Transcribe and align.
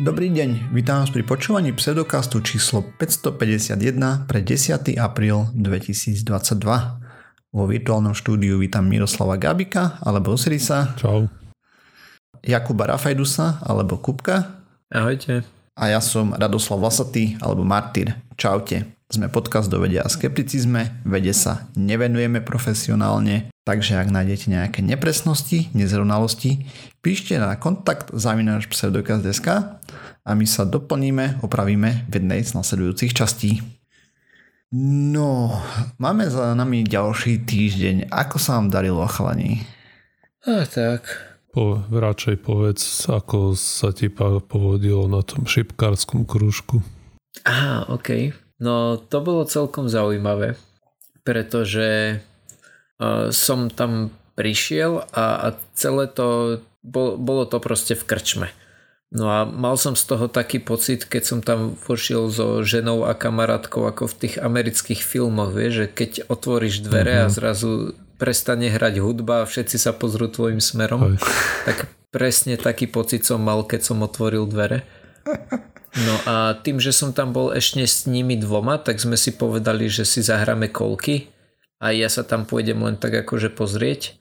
Dobrý 0.00 0.32
deň, 0.32 0.72
vítam 0.72 1.04
vás 1.04 1.12
pri 1.12 1.20
počúvaní 1.20 1.76
pseudokastu 1.76 2.40
číslo 2.40 2.80
551 2.96 4.24
pre 4.24 4.40
10. 4.40 4.96
apríl 4.96 5.52
2022. 5.52 6.24
Vo 7.52 7.64
virtuálnom 7.68 8.16
štúdiu 8.16 8.56
vítam 8.56 8.88
Miroslava 8.88 9.36
Gabika 9.36 10.00
alebo 10.00 10.32
Osirisa. 10.32 10.96
Čau. 10.96 11.28
Jakuba 12.40 12.88
Rafajdusa 12.88 13.60
alebo 13.60 14.00
Kupka. 14.00 14.64
Ahojte. 14.88 15.44
A 15.76 15.92
ja 15.92 16.00
som 16.00 16.32
Radoslav 16.32 16.80
Vlasatý 16.80 17.36
alebo 17.44 17.60
Martyr. 17.60 18.16
Čaute. 18.40 18.96
Sme 19.12 19.28
podcast 19.28 19.68
do 19.68 19.76
vedia 19.76 20.00
a 20.00 20.08
skepticizme, 20.08 21.04
vede 21.04 21.36
sa 21.36 21.68
nevenujeme 21.76 22.40
profesionálne, 22.40 23.51
Takže 23.62 23.94
ak 23.94 24.10
nájdete 24.10 24.50
nejaké 24.50 24.82
nepresnosti, 24.82 25.70
nezrovnalosti, 25.70 26.66
píšte 26.98 27.38
na 27.38 27.54
kontakt 27.54 28.10
zavináš 28.10 28.66
pseudokaz.sk 28.66 29.78
a 30.26 30.30
my 30.34 30.46
sa 30.50 30.66
doplníme, 30.66 31.38
opravíme 31.46 32.10
v 32.10 32.12
jednej 32.18 32.42
z 32.42 32.58
nasledujúcich 32.58 33.14
častí. 33.14 33.62
No, 34.74 35.62
máme 36.02 36.26
za 36.26 36.58
nami 36.58 36.82
ďalší 36.82 37.46
týždeň. 37.46 38.10
Ako 38.10 38.42
sa 38.42 38.58
vám 38.58 38.72
darilo, 38.72 39.06
chalani? 39.06 39.62
A 40.42 40.66
tak. 40.66 41.06
Po, 41.54 41.86
radšej 41.86 42.42
povedz, 42.42 43.06
ako 43.06 43.54
sa 43.54 43.94
ti 43.94 44.10
povodilo 44.10 45.06
na 45.06 45.22
tom 45.22 45.46
šipkárskom 45.46 46.26
krúžku. 46.26 46.82
Aha, 47.46 47.86
ok. 47.94 48.34
No, 48.58 48.98
to 48.98 49.22
bolo 49.22 49.46
celkom 49.46 49.86
zaujímavé, 49.86 50.56
pretože 51.22 52.18
som 53.34 53.70
tam 53.72 54.14
prišiel 54.34 55.04
a, 55.12 55.24
a 55.38 55.46
celé 55.76 56.08
to, 56.08 56.60
bol, 56.80 57.20
bolo 57.20 57.44
to 57.44 57.60
proste 57.60 57.94
v 57.94 58.04
krčme. 58.04 58.48
No 59.12 59.28
a 59.28 59.44
mal 59.44 59.76
som 59.76 59.92
z 59.92 60.08
toho 60.08 60.24
taký 60.24 60.56
pocit, 60.56 61.04
keď 61.04 61.22
som 61.22 61.38
tam 61.44 61.76
vošiel 61.76 62.32
so 62.32 62.64
ženou 62.64 63.04
a 63.04 63.12
kamarátkou 63.12 63.84
ako 63.84 64.08
v 64.08 64.18
tých 64.24 64.34
amerických 64.40 65.04
filmoch, 65.04 65.52
vieš, 65.52 65.84
že 65.84 65.86
keď 65.92 66.10
otvoríš 66.32 66.80
dvere 66.80 67.20
uh-huh. 67.20 67.24
a 67.24 67.28
mhm. 67.28 67.34
zrazu 67.36 67.70
prestane 68.16 68.72
hrať 68.72 69.02
hudba 69.02 69.44
a 69.44 69.48
všetci 69.48 69.76
sa 69.76 69.92
pozrú 69.92 70.30
tvojim 70.32 70.62
smerom, 70.62 71.18
Aj. 71.18 71.20
tak 71.68 71.90
presne 72.14 72.54
taký 72.54 72.86
pocit 72.88 73.26
som 73.26 73.42
mal, 73.42 73.66
keď 73.66 73.82
som 73.82 74.00
otvoril 74.00 74.48
dvere. 74.48 74.86
No 75.92 76.14
a 76.24 76.56
tým, 76.56 76.80
že 76.80 76.94
som 76.94 77.12
tam 77.12 77.36
bol 77.36 77.52
ešte 77.52 77.84
s 77.84 78.08
nimi 78.08 78.38
dvoma, 78.40 78.80
tak 78.80 78.96
sme 78.96 79.18
si 79.20 79.34
povedali, 79.34 79.92
že 79.92 80.08
si 80.08 80.24
zahráme 80.24 80.72
kolky 80.72 81.28
a 81.82 81.90
ja 81.90 82.06
sa 82.06 82.22
tam 82.22 82.46
pôjdem 82.46 82.78
len 82.78 82.94
tak 82.94 83.26
akože 83.26 83.50
pozrieť, 83.50 84.14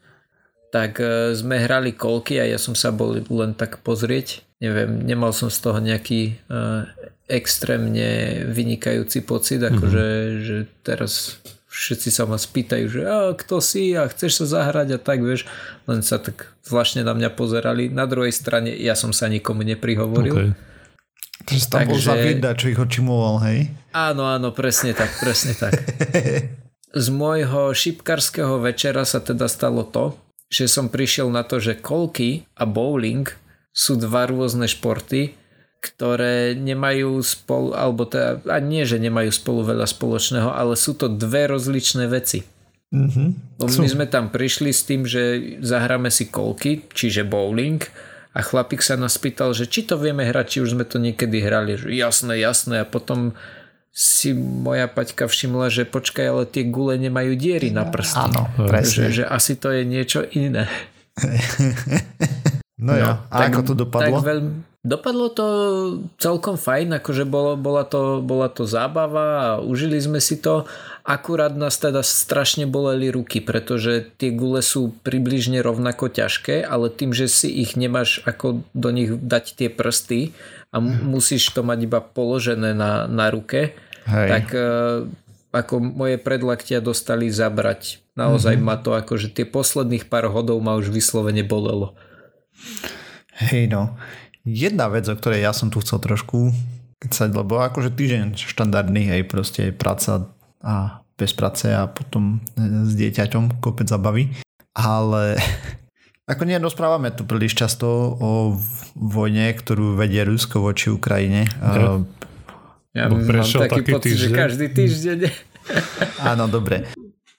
tak 0.74 0.98
e, 0.98 1.38
sme 1.38 1.62
hrali 1.62 1.94
kolky 1.94 2.42
a 2.42 2.50
ja 2.50 2.58
som 2.58 2.74
sa 2.74 2.90
bol 2.90 3.22
len 3.22 3.54
tak 3.54 3.86
pozrieť. 3.86 4.42
Neviem, 4.58 5.06
nemal 5.06 5.30
som 5.34 5.50
z 5.50 5.58
toho 5.58 5.82
nejaký 5.82 6.38
uh, 6.54 6.86
extrémne 7.26 8.46
vynikajúci 8.46 9.26
pocit, 9.26 9.58
akože 9.58 10.06
mm-hmm. 10.06 10.42
že 10.46 10.58
teraz 10.86 11.42
všetci 11.66 12.14
sa 12.14 12.30
ma 12.30 12.38
spýtajú, 12.38 12.86
že 12.86 13.02
a, 13.10 13.34
kto 13.34 13.58
si 13.58 13.98
a 13.98 14.06
chceš 14.06 14.46
sa 14.46 14.62
zahrať 14.62 14.88
a 14.94 15.00
tak, 15.02 15.26
vieš, 15.26 15.50
len 15.90 16.06
sa 16.06 16.22
tak 16.22 16.54
zvláštne 16.62 17.02
na 17.02 17.18
mňa 17.18 17.34
pozerali. 17.34 17.90
Na 17.90 18.06
druhej 18.06 18.30
strane 18.30 18.70
ja 18.70 18.94
som 18.94 19.10
sa 19.10 19.26
nikomu 19.26 19.66
neprihovoril. 19.66 20.54
Okay. 20.54 20.54
Si 21.50 21.66
tam 21.66 21.82
Takže... 21.82 21.90
bol 21.90 21.98
zaviedať, 21.98 22.54
čo 22.54 22.68
ich 22.70 22.78
očimoval, 22.78 23.42
hej? 23.50 23.74
Áno, 23.98 24.30
áno, 24.30 24.54
presne 24.54 24.94
tak, 24.94 25.10
presne 25.18 25.58
tak. 25.58 25.74
z 26.92 27.08
môjho 27.12 27.72
šipkarského 27.72 28.60
večera 28.60 29.08
sa 29.08 29.24
teda 29.24 29.48
stalo 29.48 29.88
to, 29.88 30.16
že 30.52 30.68
som 30.68 30.92
prišiel 30.92 31.32
na 31.32 31.48
to, 31.48 31.64
že 31.64 31.80
kolky 31.80 32.44
a 32.60 32.68
bowling 32.68 33.28
sú 33.72 33.96
dva 33.96 34.28
rôzne 34.28 34.68
športy, 34.68 35.32
ktoré 35.82 36.54
nemajú 36.54 37.24
spolu, 37.24 37.74
alebo 37.74 38.06
teda, 38.06 38.44
a 38.46 38.60
nie, 38.60 38.84
že 38.86 39.02
nemajú 39.02 39.32
spolu 39.34 39.66
veľa 39.66 39.88
spoločného, 39.88 40.52
ale 40.52 40.76
sú 40.78 40.94
to 40.94 41.10
dve 41.10 41.50
rozličné 41.50 42.06
veci. 42.12 42.44
Mm-hmm. 42.92 43.28
My 43.64 43.88
sme 43.88 44.06
tam 44.06 44.28
prišli 44.28 44.76
s 44.76 44.84
tým, 44.84 45.08
že 45.08 45.56
zahráme 45.64 46.12
si 46.12 46.28
kolky, 46.28 46.84
čiže 46.92 47.24
bowling 47.24 47.80
a 48.36 48.44
chlapík 48.44 48.84
sa 48.84 49.00
nás 49.00 49.16
pýtal, 49.16 49.56
že 49.56 49.66
či 49.68 49.88
to 49.88 49.96
vieme 49.96 50.28
hrať, 50.28 50.46
či 50.46 50.58
už 50.60 50.76
sme 50.76 50.84
to 50.84 51.00
niekedy 51.00 51.40
hrali. 51.40 51.80
Že 51.80 51.96
jasné, 51.96 52.34
jasné 52.44 52.84
a 52.84 52.86
potom 52.86 53.32
si 53.92 54.32
moja 54.36 54.88
paťka 54.88 55.28
všimla, 55.28 55.68
že 55.68 55.84
počkaj, 55.84 56.26
ale 56.26 56.44
tie 56.48 56.64
gule 56.64 56.96
nemajú 56.96 57.36
diery 57.36 57.76
na 57.76 57.84
prsty. 57.84 58.32
Áno, 58.32 58.48
presne. 58.56 59.12
Že, 59.12 59.12
že 59.12 59.24
asi 59.28 59.54
to 59.60 59.68
je 59.68 59.84
niečo 59.84 60.24
iné. 60.32 60.72
no, 62.80 62.88
no 62.88 62.94
jo, 62.96 63.12
a 63.20 63.36
tak, 63.36 63.52
ako 63.52 63.62
to 63.68 63.74
dopadlo? 63.76 64.24
Tak 64.24 64.28
veľmi, 64.32 64.52
dopadlo 64.82 65.28
to 65.30 65.46
celkom 66.18 66.56
fajn, 66.56 67.04
akože 67.04 67.28
bolo, 67.28 67.60
bola, 67.60 67.84
to, 67.84 68.24
bola 68.24 68.48
to 68.48 68.64
zábava 68.64 69.28
a 69.44 69.48
užili 69.60 70.00
sme 70.00 70.24
si 70.24 70.40
to. 70.40 70.66
Akurát 71.02 71.58
nás 71.58 71.82
teda 71.82 72.06
strašne 72.06 72.70
boleli 72.70 73.10
ruky, 73.10 73.42
pretože 73.42 74.14
tie 74.22 74.30
gule 74.30 74.62
sú 74.62 74.94
približne 75.02 75.60
rovnako 75.66 76.14
ťažké, 76.14 76.62
ale 76.62 76.94
tým, 76.94 77.10
že 77.12 77.26
si 77.26 77.50
ich 77.50 77.74
nemáš 77.74 78.22
ako 78.24 78.62
do 78.78 78.90
nich 78.94 79.10
dať 79.10 79.46
tie 79.58 79.70
prsty, 79.74 80.36
a 80.72 80.80
musíš 80.80 81.52
to 81.52 81.68
mať 81.68 81.80
iba 81.84 82.00
položené 82.00 82.72
na, 82.72 83.04
na 83.06 83.28
ruke, 83.28 83.76
Hej. 84.08 84.28
tak 84.32 84.46
uh, 84.56 85.04
ako 85.52 85.84
moje 85.84 86.16
predlaktia 86.16 86.80
dostali 86.80 87.28
zabrať. 87.28 88.00
Naozaj 88.16 88.56
mm-hmm. 88.56 88.72
ma 88.72 88.80
to 88.80 88.96
akože 88.96 89.36
tie 89.36 89.44
posledných 89.44 90.08
pár 90.08 90.32
hodov 90.32 90.64
ma 90.64 90.80
už 90.80 90.88
vyslovene 90.92 91.44
bolelo. 91.44 91.92
Hej 93.36 93.68
no. 93.68 94.00
Jedna 94.48 94.88
vec, 94.90 95.06
o 95.12 95.14
ktorej 95.14 95.44
ja 95.44 95.52
som 95.52 95.70
tu 95.70 95.84
chcel 95.84 96.00
trošku 96.02 96.56
kecať, 97.04 97.30
lebo 97.36 97.62
akože 97.62 97.94
týždeň 97.94 98.40
štandardný, 98.40 99.12
hej, 99.12 99.22
proste 99.28 99.70
práca 99.76 100.32
a 100.66 101.06
bez 101.18 101.34
práce 101.38 101.70
a 101.70 101.86
potom 101.86 102.42
s 102.58 102.94
dieťaťom 102.98 103.62
kopec 103.62 103.86
zabaví. 103.86 104.34
Ale 104.74 105.38
Ako 106.32 106.48
nie, 106.48 106.56
rozprávame 106.62 107.12
tu 107.12 107.28
príliš 107.28 107.60
často 107.60 108.16
o 108.16 108.56
vojne, 108.96 109.52
ktorú 109.52 110.00
vedie 110.00 110.24
Rusko 110.24 110.64
voči 110.64 110.88
Ukrajine. 110.88 111.44
Ja, 111.60 112.00
ja 112.96 113.06
mám 113.12 113.28
taký 113.28 113.82
pocit, 113.92 114.16
týždeň. 114.16 114.22
že 114.22 114.28
každý 114.32 114.66
týždeň. 114.72 115.20
Áno, 116.32 116.48
dobre. 116.48 116.88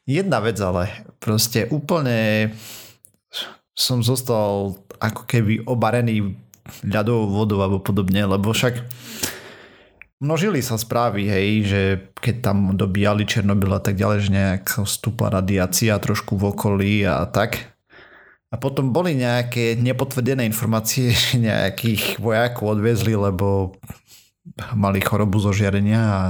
Jedna 0.05 0.45
vec 0.45 0.61
ale, 0.61 0.93
proste 1.23 1.71
úplne 1.73 2.53
som 3.73 4.05
zostal 4.05 4.77
ako 5.01 5.25
keby 5.25 5.65
obarený 5.65 6.37
ľadovou 6.85 7.33
vodou 7.33 7.65
alebo 7.65 7.81
podobne, 7.81 8.29
lebo 8.29 8.53
však 8.53 8.83
množili 10.23 10.63
sa 10.63 10.79
správy, 10.79 11.27
hej, 11.27 11.49
že 11.67 11.83
keď 12.23 12.35
tam 12.47 12.79
dobíjali 12.79 13.27
Černobyl 13.27 13.75
a 13.75 13.83
tak 13.83 13.99
ďalej, 13.99 14.19
že 14.23 14.31
nejak 14.31 14.65
stúpla 14.87 15.43
radiácia 15.43 15.99
trošku 15.99 16.39
v 16.39 16.55
okolí 16.55 16.95
a 17.03 17.27
tak. 17.27 17.75
A 18.53 18.61
potom 18.61 18.95
boli 18.95 19.19
nejaké 19.19 19.75
nepotvrdené 19.75 20.47
informácie, 20.47 21.11
že 21.27 21.43
nejakých 21.43 22.23
vojakov 22.23 22.79
odviezli, 22.79 23.19
lebo 23.19 23.75
mali 24.75 25.03
chorobu 25.03 25.39
zo 25.39 25.51
žiarenia 25.51 26.03
a 26.03 26.23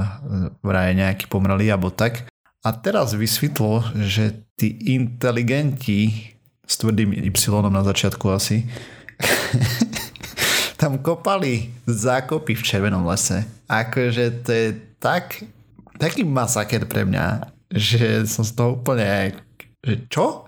vraj 0.61 0.93
nejaký 0.97 1.29
pomreli 1.29 1.69
alebo 1.69 1.93
tak. 1.93 2.25
A 2.63 2.69
teraz 2.71 3.13
vysvetlo, 3.13 3.83
že 4.07 4.45
tí 4.55 4.95
inteligenti 4.95 6.33
s 6.63 6.79
tvrdým 6.79 7.11
Y 7.11 7.29
na 7.67 7.83
začiatku 7.83 8.25
asi 8.31 8.63
tam 10.83 10.99
kopali 10.99 11.71
zákopy 11.87 12.59
v 12.59 12.63
červenom 12.67 13.07
lese. 13.07 13.47
Akože 13.71 14.43
to 14.43 14.51
je 14.51 14.67
tak, 14.99 15.39
taký 15.95 16.27
masaker 16.27 16.83
pre 16.91 17.07
mňa, 17.07 17.47
že 17.71 18.27
som 18.27 18.43
z 18.43 18.51
toho 18.51 18.75
úplne 18.75 19.31
že 19.79 19.95
čo? 20.11 20.43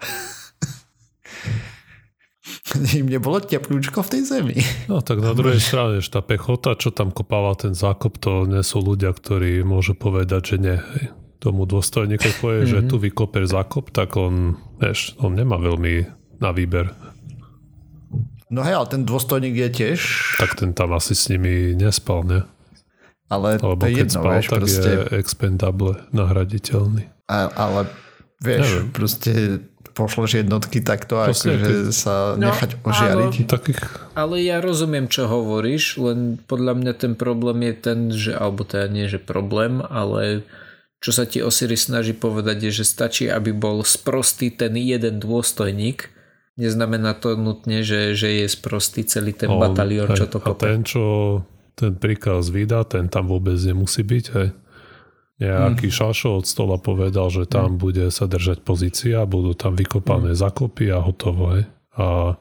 im 3.00 3.08
nebolo 3.08 3.40
teplúčko 3.40 4.04
v 4.04 4.12
tej 4.12 4.22
zemi. 4.28 4.60
No 4.92 5.00
tak 5.00 5.24
na 5.24 5.32
druhej 5.32 5.64
strane, 5.64 6.04
tá 6.04 6.20
pechota, 6.20 6.76
čo 6.76 6.92
tam 6.92 7.16
kopáva 7.16 7.56
ten 7.56 7.72
zákop, 7.72 8.20
to 8.20 8.44
nie 8.44 8.60
sú 8.60 8.84
ľudia, 8.84 9.16
ktorí 9.16 9.64
môžu 9.64 9.96
povedať, 9.96 10.56
že 10.56 10.58
nie. 10.60 10.76
Hej. 10.76 11.16
Tomu 11.40 11.64
dôstojníkovi 11.64 12.34
povie, 12.44 12.60
mm-hmm. 12.68 12.76
že 12.76 12.80
mhm. 12.84 12.88
tu 12.92 12.96
vykoper 13.00 13.48
zákop, 13.48 13.88
tak 13.96 14.20
on, 14.20 14.60
vieš, 14.84 15.16
on 15.24 15.32
nemá 15.32 15.56
veľmi 15.56 16.12
na 16.44 16.52
výber. 16.52 16.92
No 18.54 18.62
hej, 18.62 18.78
ale 18.78 18.88
ten 18.88 19.02
dôstojník 19.04 19.56
je 19.58 19.70
tiež... 19.74 20.00
Tak 20.38 20.62
ten 20.62 20.72
tam 20.78 20.94
asi 20.94 21.18
s 21.18 21.34
nimi 21.34 21.74
nespal, 21.74 22.22
ne? 22.22 22.46
Ale 23.26 23.58
Alebo 23.58 23.82
to 23.82 23.90
je 23.90 23.96
keď 23.98 24.06
jedno, 24.06 24.22
spal, 24.22 24.32
vieš, 24.38 24.46
tak 24.46 24.60
proste... 24.62 24.90
je 24.90 25.00
expendable, 25.18 25.94
nahraditeľný. 26.14 27.04
A, 27.26 27.50
ale 27.58 27.90
vieš, 28.38 28.68
Neviem. 28.70 28.88
proste 28.94 29.32
pošleš 29.96 30.46
jednotky 30.46 30.84
takto, 30.84 31.18
akože 31.24 31.90
sa 31.96 32.36
no, 32.36 32.52
nechať 32.52 32.84
ožiariť. 32.84 33.34
Ale, 33.42 33.50
takých... 33.50 33.80
ale 34.14 34.36
ja 34.44 34.60
rozumiem, 34.60 35.08
čo 35.08 35.26
hovoríš, 35.26 35.98
len 35.98 36.38
podľa 36.46 36.74
mňa 36.78 36.94
ten 37.00 37.14
problém 37.18 37.66
je 37.66 37.74
ten, 37.74 38.00
že, 38.12 38.32
alebo 38.36 38.68
teda 38.68 38.92
nie, 38.92 39.08
že 39.08 39.18
problém, 39.18 39.80
ale 39.82 40.46
čo 41.00 41.16
sa 41.16 41.24
ti 41.24 41.40
Osiris 41.40 41.88
snaží 41.88 42.12
povedať 42.12 42.70
je, 42.70 42.84
že 42.84 42.86
stačí, 42.86 43.26
aby 43.32 43.56
bol 43.56 43.82
sprostý 43.88 44.52
ten 44.52 44.76
jeden 44.76 45.18
dôstojník 45.24 46.12
neznamená 46.56 47.16
to 47.16 47.36
nutne, 47.36 47.84
že, 47.84 48.16
že 48.16 48.44
je 48.44 48.48
sprostý 48.48 49.04
celý 49.04 49.36
ten 49.36 49.52
o, 49.52 49.60
batalión, 49.60 50.12
čo 50.16 50.28
to 50.28 50.40
kope. 50.40 50.66
A 50.66 50.72
ten, 50.72 50.82
čo 50.88 51.04
ten 51.76 51.96
príkaz 52.00 52.50
vydá, 52.50 52.88
ten 52.88 53.12
tam 53.12 53.28
vôbec 53.28 53.60
nemusí 53.60 54.02
byť, 54.02 54.26
hej? 54.40 54.50
Nejaký 55.36 55.92
hmm. 55.92 55.98
šašo 56.00 56.40
od 56.40 56.46
stola 56.48 56.80
povedal, 56.80 57.28
že 57.28 57.44
tam 57.44 57.76
hmm. 57.76 57.80
bude 57.80 58.06
sa 58.08 58.24
držať 58.24 58.64
pozícia, 58.64 59.28
budú 59.28 59.52
tam 59.52 59.76
vykopané 59.76 60.32
hmm. 60.32 60.40
zakopy 60.40 60.96
a 60.96 61.04
hotovo, 61.04 61.60
hej? 61.60 61.68
A 62.00 62.36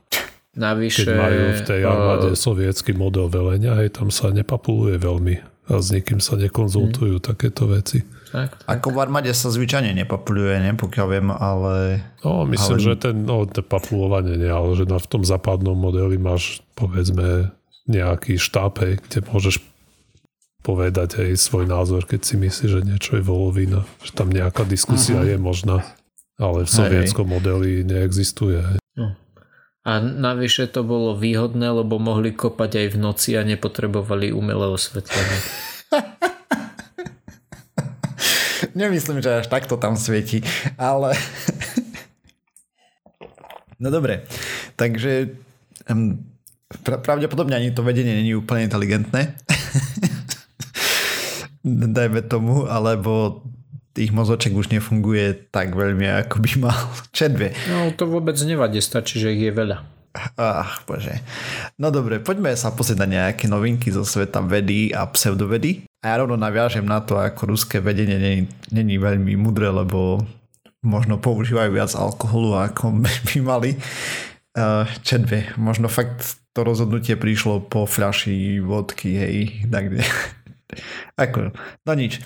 Navyše, 0.54 1.02
keď 1.02 1.18
majú 1.18 1.42
v 1.50 1.62
tej 1.66 1.80
armáde 1.82 2.30
uh, 2.30 2.38
sovietský 2.38 2.94
model 2.94 3.26
velenia, 3.26 3.74
hej, 3.82 3.90
tam 3.98 4.14
sa 4.14 4.30
nepapuluje 4.30 5.02
veľmi 5.02 5.34
a 5.66 5.82
s 5.82 5.90
nikým 5.90 6.22
sa 6.22 6.38
nekonzultujú 6.38 7.18
hmm. 7.18 7.26
takéto 7.26 7.66
veci. 7.66 8.06
Tak, 8.34 8.50
tak. 8.50 8.66
Ako 8.66 8.90
v 8.90 8.98
armáde 8.98 9.30
sa 9.30 9.46
zvyčajne 9.46 9.94
nepapuluje, 9.94 10.58
ne, 10.58 10.74
pokiaľ 10.74 11.06
viem, 11.06 11.30
ale... 11.30 12.02
No, 12.26 12.42
myslím, 12.50 12.82
ale... 12.82 12.86
že 12.90 12.92
ten, 12.98 13.22
no, 13.22 13.46
ten 13.46 13.62
papulovanie 13.62 14.34
nie, 14.34 14.50
ale 14.50 14.74
že 14.74 14.90
na, 14.90 14.98
v 14.98 15.06
tom 15.06 15.22
západnom 15.22 15.78
modeli 15.78 16.18
máš, 16.18 16.58
povedzme, 16.74 17.54
nejaký 17.86 18.34
štáb, 18.34 18.74
hej, 18.82 18.98
kde 19.06 19.22
môžeš 19.30 19.62
povedať 20.66 21.22
aj 21.22 21.38
svoj 21.38 21.70
názor, 21.70 22.10
keď 22.10 22.26
si 22.26 22.34
myslíš, 22.34 22.70
že 22.74 22.82
niečo 22.82 23.14
je 23.14 23.22
volovina, 23.22 23.86
že 24.02 24.10
tam 24.10 24.34
nejaká 24.34 24.66
diskusia 24.66 25.22
uh-huh. 25.22 25.30
je 25.30 25.38
možná, 25.38 25.86
ale 26.34 26.66
v 26.66 26.70
sovietskom 26.74 27.30
modeli 27.30 27.86
neexistuje. 27.86 28.58
Hej. 28.58 28.78
No. 28.98 29.14
A 29.86 30.02
navyše 30.02 30.66
to 30.66 30.82
bolo 30.82 31.14
výhodné, 31.14 31.70
lebo 31.70 32.02
mohli 32.02 32.34
kopať 32.34 32.82
aj 32.82 32.86
v 32.90 32.98
noci 32.98 33.30
a 33.38 33.46
nepotrebovali 33.46 34.34
umelé 34.34 34.66
osvetlenie. 34.74 35.38
Nemyslím, 38.74 39.22
že 39.22 39.42
až 39.42 39.46
takto 39.46 39.78
tam 39.78 39.94
svieti, 39.94 40.42
ale... 40.74 41.14
no 43.82 43.90
dobre, 43.90 44.26
takže 44.74 45.38
pravdepodobne 46.82 47.54
ani 47.54 47.70
to 47.70 47.86
vedenie 47.86 48.18
není 48.18 48.34
úplne 48.34 48.66
inteligentné. 48.66 49.34
Dajme 51.64 52.20
tomu, 52.26 52.68
alebo 52.68 53.40
tých 53.94 54.10
mozoček 54.10 54.52
už 54.52 54.74
nefunguje 54.74 55.48
tak 55.54 55.72
veľmi, 55.72 56.26
ako 56.26 56.42
by 56.42 56.50
mal. 56.58 56.78
Čedve. 57.16 57.54
No 57.70 57.94
to 57.94 58.10
vôbec 58.10 58.34
nevadí, 58.42 58.82
stačí, 58.82 59.22
že 59.22 59.32
ich 59.32 59.48
je 59.48 59.54
veľa. 59.54 59.94
Ach, 60.38 60.86
bože. 60.86 61.18
No 61.74 61.90
dobre, 61.90 62.22
poďme 62.22 62.54
sa 62.54 62.70
pozrieť 62.70 63.02
na 63.02 63.08
nejaké 63.10 63.50
novinky 63.50 63.90
zo 63.90 64.06
sveta 64.06 64.38
vedy 64.46 64.94
a 64.94 65.10
pseudovedy. 65.10 65.90
A 66.04 66.12
ja 66.12 66.20
rovno 66.20 66.36
naviažem 66.36 66.84
na 66.84 67.00
to, 67.00 67.16
ako 67.16 67.56
ruské 67.56 67.80
vedenie 67.80 68.44
není, 68.68 69.00
veľmi 69.00 69.40
mudré, 69.40 69.72
lebo 69.72 70.20
možno 70.84 71.16
používajú 71.16 71.72
viac 71.72 71.96
alkoholu, 71.96 72.60
ako 72.60 73.00
by 73.32 73.36
mali. 73.40 73.80
Čedve, 75.00 75.56
možno 75.56 75.88
fakt 75.88 76.44
to 76.52 76.60
rozhodnutie 76.62 77.16
prišlo 77.16 77.64
po 77.66 77.88
fľaši 77.88 78.60
vodky, 78.60 79.16
hej, 79.16 79.36
tak 79.72 79.90
ako, 81.24 81.56
no 81.88 81.92
nič. 81.96 82.20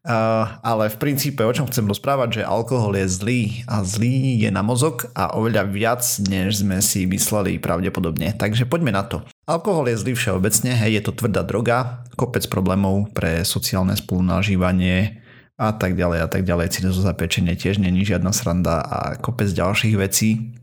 Uh, 0.00 0.60
ale 0.60 0.90
v 0.90 0.96
princípe, 1.00 1.46
o 1.46 1.54
čom 1.54 1.70
chcem 1.70 1.86
rozprávať, 1.86 2.40
že 2.40 2.48
alkohol 2.48 2.98
je 2.98 3.06
zlý 3.08 3.42
a 3.70 3.84
zlý 3.86 4.42
je 4.42 4.50
na 4.52 4.60
mozog 4.60 5.08
a 5.12 5.38
oveľa 5.38 5.70
viac, 5.70 6.02
než 6.26 6.66
sme 6.66 6.82
si 6.82 7.06
mysleli 7.06 7.62
pravdepodobne. 7.62 8.32
Takže 8.36 8.66
poďme 8.66 8.92
na 8.92 9.04
to. 9.04 9.22
Alkohol 9.50 9.90
je 9.90 9.98
zlý 9.98 10.14
všeobecne, 10.14 10.78
hej, 10.78 11.02
je 11.02 11.10
to 11.10 11.12
tvrdá 11.18 11.42
droga, 11.42 12.06
kopec 12.14 12.46
problémov 12.46 13.10
pre 13.10 13.42
sociálne 13.42 13.98
spolunažívanie 13.98 15.26
a 15.58 15.74
tak 15.74 15.98
ďalej 15.98 16.22
a 16.22 16.28
tak 16.30 16.46
ďalej. 16.46 16.70
Cinezo 16.70 17.02
zapečenie 17.02 17.58
tiež 17.58 17.82
není 17.82 18.06
žiadna 18.06 18.30
sranda 18.30 18.78
a 18.78 19.18
kopec 19.18 19.50
ďalších 19.50 19.98
vecí. 19.98 20.54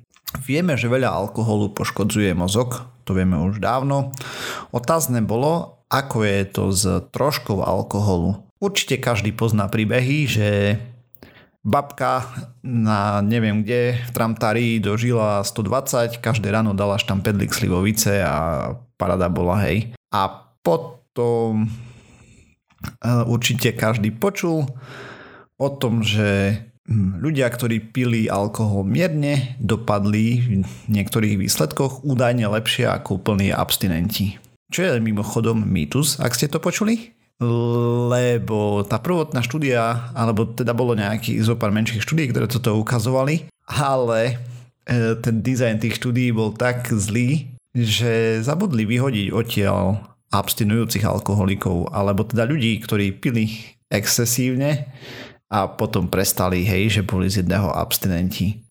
Vieme, 0.48 0.80
že 0.80 0.88
veľa 0.88 1.12
alkoholu 1.12 1.76
poškodzuje 1.76 2.32
mozog, 2.32 2.88
to 3.04 3.12
vieme 3.12 3.36
už 3.36 3.60
dávno. 3.60 4.16
Otázne 4.72 5.20
bolo, 5.20 5.84
ako 5.92 6.24
je 6.24 6.40
to 6.48 6.64
s 6.72 6.88
troškou 7.12 7.68
alkoholu. 7.68 8.40
Určite 8.64 9.04
každý 9.04 9.36
pozná 9.36 9.68
príbehy, 9.68 10.32
že 10.32 10.48
babka 11.68 12.24
na 12.64 13.20
neviem 13.20 13.60
kde 13.60 14.00
v 14.00 14.12
tramtári 14.16 14.80
dožila 14.80 15.44
120, 15.44 16.24
každé 16.24 16.48
ráno 16.48 16.72
dala 16.72 16.96
štampedlik 16.96 17.52
slivovice 17.52 18.24
a 18.24 18.72
parada 18.96 19.28
bola 19.28 19.60
hej. 19.68 19.92
A 20.16 20.48
potom 20.64 21.68
e, 21.68 21.70
určite 23.28 23.76
každý 23.76 24.16
počul 24.16 24.64
o 25.60 25.68
tom, 25.76 26.08
že 26.08 26.56
hm, 26.88 27.20
ľudia, 27.20 27.52
ktorí 27.52 27.92
pili 27.92 28.32
alkohol 28.32 28.88
mierne, 28.88 29.60
dopadli 29.60 30.40
v 30.40 30.52
niektorých 30.88 31.44
výsledkoch 31.44 32.08
údajne 32.08 32.48
lepšie 32.48 32.88
ako 32.88 33.20
úplní 33.20 33.52
abstinenti. 33.52 34.40
Čo 34.72 34.84
je 34.84 35.04
mimochodom 35.04 35.64
mýtus, 35.68 36.20
ak 36.24 36.32
ste 36.32 36.48
to 36.48 36.64
počuli? 36.64 37.17
Lebo 37.38 38.82
tá 38.90 38.98
prvotná 38.98 39.46
štúdia, 39.46 40.10
alebo 40.18 40.50
teda 40.50 40.74
bolo 40.74 40.98
nejaký 40.98 41.38
zo 41.46 41.54
pár 41.54 41.70
menších 41.70 42.02
štúdí, 42.02 42.34
ktoré 42.34 42.50
toto 42.50 42.74
ukazovali, 42.82 43.46
ale 43.70 44.42
e, 44.90 45.14
ten 45.22 45.46
dizajn 45.46 45.78
tých 45.78 46.02
štúdií 46.02 46.34
bol 46.34 46.58
tak 46.58 46.90
zlý, 46.90 47.54
že 47.78 48.42
zabudli 48.42 48.90
vyhodiť 48.90 49.28
odtiaľ 49.30 50.02
abstinujúcich 50.34 51.06
alkoholikov, 51.06 51.94
alebo 51.94 52.26
teda 52.26 52.50
ľudí, 52.50 52.82
ktorí 52.82 53.14
pili 53.22 53.78
excesívne 53.88 54.90
a 55.48 55.70
potom 55.72 56.12
prestali, 56.12 56.66
hej, 56.66 57.00
že 57.00 57.02
boli 57.08 57.30
z 57.32 57.46
jedného 57.46 57.72
abstinenti. 57.72 58.66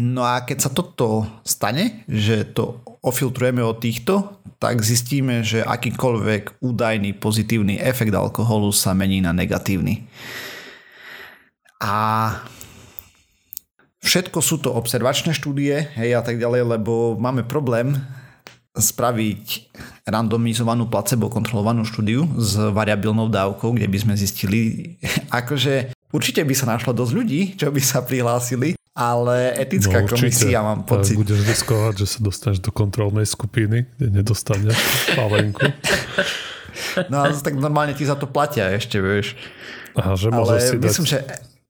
No 0.00 0.24
a 0.24 0.40
keď 0.40 0.58
sa 0.64 0.70
toto 0.72 1.28
stane, 1.44 2.08
že 2.08 2.48
to 2.56 2.80
ofiltrujeme 3.04 3.60
od 3.60 3.76
týchto, 3.76 4.40
tak 4.56 4.80
zistíme, 4.80 5.44
že 5.44 5.60
akýkoľvek 5.60 6.64
údajný 6.64 7.20
pozitívny 7.20 7.76
efekt 7.76 8.16
alkoholu 8.16 8.72
sa 8.72 8.96
mení 8.96 9.20
na 9.20 9.36
negatívny. 9.36 10.08
A 11.84 11.94
všetko 14.00 14.40
sú 14.40 14.56
to 14.64 14.72
observačné 14.72 15.36
štúdie 15.36 15.92
hej, 16.00 16.16
a 16.16 16.24
tak 16.24 16.40
ďalej, 16.40 16.80
lebo 16.80 17.20
máme 17.20 17.44
problém 17.44 17.92
spraviť 18.74 19.70
randomizovanú 20.08 20.90
placebo 20.90 21.30
kontrolovanú 21.30 21.86
štúdiu 21.86 22.26
s 22.40 22.58
variabilnou 22.58 23.30
dávkou, 23.30 23.76
kde 23.76 23.86
by 23.86 23.98
sme 24.00 24.14
zistili, 24.18 24.60
akože 25.44 25.92
určite 26.10 26.40
by 26.40 26.54
sa 26.56 26.72
našlo 26.72 26.96
dosť 26.96 27.12
ľudí, 27.12 27.40
čo 27.54 27.68
by 27.68 27.80
sa 27.84 28.00
prihlásili, 28.00 28.74
ale 28.94 29.58
etická 29.58 30.06
no, 30.06 30.08
komisia 30.08 30.62
mám 30.62 30.86
pocit. 30.86 31.18
Budeš 31.18 31.42
riskovať, 31.42 32.06
že 32.06 32.06
sa 32.06 32.18
dostaneš 32.22 32.62
do 32.62 32.70
kontrolnej 32.70 33.26
skupiny, 33.26 33.90
kde 33.98 34.06
nedostaneš 34.22 34.78
palenku. 35.18 35.66
No 37.06 37.22
a 37.22 37.30
tak 37.30 37.54
normálne 37.54 37.94
ti 37.94 38.02
za 38.02 38.18
to 38.18 38.26
platia 38.26 38.74
ešte, 38.74 38.98
vieš. 38.98 39.38
Aha, 39.94 40.18
že 40.18 40.34
môžeš 40.34 40.58
si 40.58 40.76
myslím, 40.82 41.06
dať 41.06 41.10
že... 41.10 41.18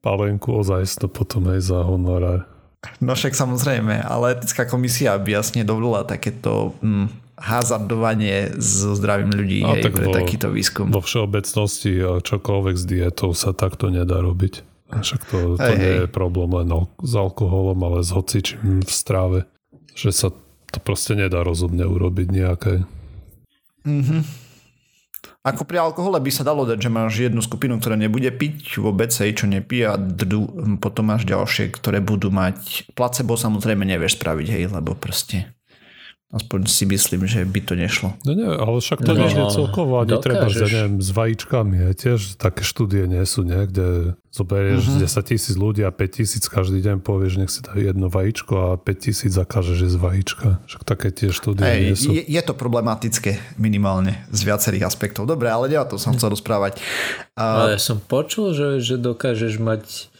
palenku 0.00 0.48
ozajst 0.56 1.04
to 1.04 1.12
potom 1.12 1.44
aj 1.52 1.60
za 1.60 1.84
honorár. 1.84 2.48
No 3.04 3.12
však 3.12 3.36
samozrejme, 3.36 4.00
ale 4.00 4.36
etická 4.36 4.64
komisia 4.64 5.16
by 5.20 5.44
jasne 5.44 5.60
dovolila 5.60 6.08
takéto 6.08 6.72
hm, 6.80 7.12
hazardovanie 7.36 8.56
so 8.56 8.96
zdravím 8.96 9.32
ľudí 9.32 9.60
hej, 9.64 9.84
tak 9.84 9.92
pre 9.92 10.08
vo, 10.08 10.12
takýto 10.16 10.48
výskum. 10.48 10.88
Vo 10.88 11.04
všeobecnosti 11.04 12.00
čokoľvek 12.00 12.74
s 12.76 12.84
dietou 12.84 13.36
sa 13.36 13.52
takto 13.52 13.92
nedá 13.92 14.24
robiť. 14.24 14.73
Však 15.02 15.22
to, 15.30 15.38
to 15.58 15.62
hey, 15.64 15.78
nie 15.78 15.90
hey. 15.90 16.00
je 16.04 16.08
problém 16.10 16.50
len 16.54 16.68
s 17.02 17.12
alkoholom, 17.16 17.78
ale 17.82 17.98
s 18.04 18.14
hocičím 18.14 18.84
v 18.84 18.92
stráve. 18.92 19.38
Že 19.94 20.10
sa 20.10 20.28
to 20.74 20.78
proste 20.82 21.14
nedá 21.14 21.42
rozhodne 21.46 21.86
urobiť 21.86 22.28
nejaké. 22.30 22.74
Mm-hmm. 23.86 24.44
Ako 25.44 25.68
pri 25.68 25.76
alkohole 25.76 26.16
by 26.24 26.30
sa 26.32 26.40
dalo 26.40 26.64
dať, 26.64 26.88
že 26.88 26.90
máš 26.90 27.20
jednu 27.20 27.44
skupinu, 27.44 27.76
ktorá 27.76 28.00
nebude 28.00 28.32
piť 28.32 28.80
vôbec, 28.80 29.12
hej, 29.12 29.36
čo 29.36 29.44
nepije 29.44 29.92
a 29.92 30.00
drdu, 30.00 30.40
potom 30.80 31.12
máš 31.12 31.28
ďalšie, 31.28 31.68
ktoré 31.68 32.00
budú 32.00 32.32
mať 32.32 32.88
placebo 32.96 33.36
samozrejme 33.36 33.84
nevieš 33.84 34.16
spraviť, 34.16 34.46
hej, 34.48 34.72
lebo 34.72 34.96
proste 34.96 35.52
Aspoň 36.34 36.66
si 36.66 36.82
myslím, 36.90 37.30
že 37.30 37.46
by 37.46 37.60
to 37.62 37.78
nešlo. 37.78 38.18
No 38.26 38.34
nie, 38.34 38.42
ale 38.42 38.82
však 38.82 39.06
to 39.06 39.14
no, 39.14 39.22
nie 39.22 39.30
je 39.30 39.46
celkovo 39.54 40.02
ani 40.02 40.18
treba, 40.18 40.50
že 40.50 40.66
neviem, 40.66 40.98
s 40.98 41.14
vajíčkami. 41.14 41.78
Je 41.78 41.92
tiež 41.94 42.20
také 42.42 42.66
štúdie 42.66 43.06
nie 43.06 43.22
sú, 43.22 43.46
nie? 43.46 43.70
kde 43.70 44.18
zoberieš 44.34 44.98
uh-huh. 44.98 45.06
10 45.06 45.30
tisíc 45.30 45.54
ľudí 45.54 45.86
a 45.86 45.94
5 45.94 46.18
tisíc 46.18 46.50
každý 46.50 46.82
deň 46.82 47.06
povieš, 47.06 47.38
nech 47.38 47.54
si 47.54 47.62
dajú 47.62 47.86
jedno 47.86 48.10
vajíčko 48.10 48.74
a 48.74 48.82
5 48.82 48.98
tisíc 48.98 49.30
zakážeš 49.30 49.86
z 49.86 49.94
vajíčka. 49.94 50.58
Však 50.66 50.82
také 50.82 51.14
tie 51.14 51.30
štúdie 51.30 51.62
hey, 51.62 51.80
nie 51.86 51.94
sú. 51.94 52.10
Je, 52.10 52.26
je 52.26 52.42
to 52.42 52.58
problematické 52.58 53.38
minimálne 53.54 54.18
z 54.34 54.40
viacerých 54.42 54.90
aspektov. 54.90 55.30
Dobre, 55.30 55.54
ale 55.54 55.70
ja 55.70 55.86
to 55.86 56.02
som 56.02 56.18
chcel 56.18 56.34
rozprávať. 56.34 56.82
Uh, 57.38 57.70
ale 57.70 57.78
ja 57.78 57.80
som 57.80 58.02
počul, 58.02 58.50
že, 58.58 58.82
že 58.82 58.98
dokážeš 58.98 59.62
mať 59.62 60.10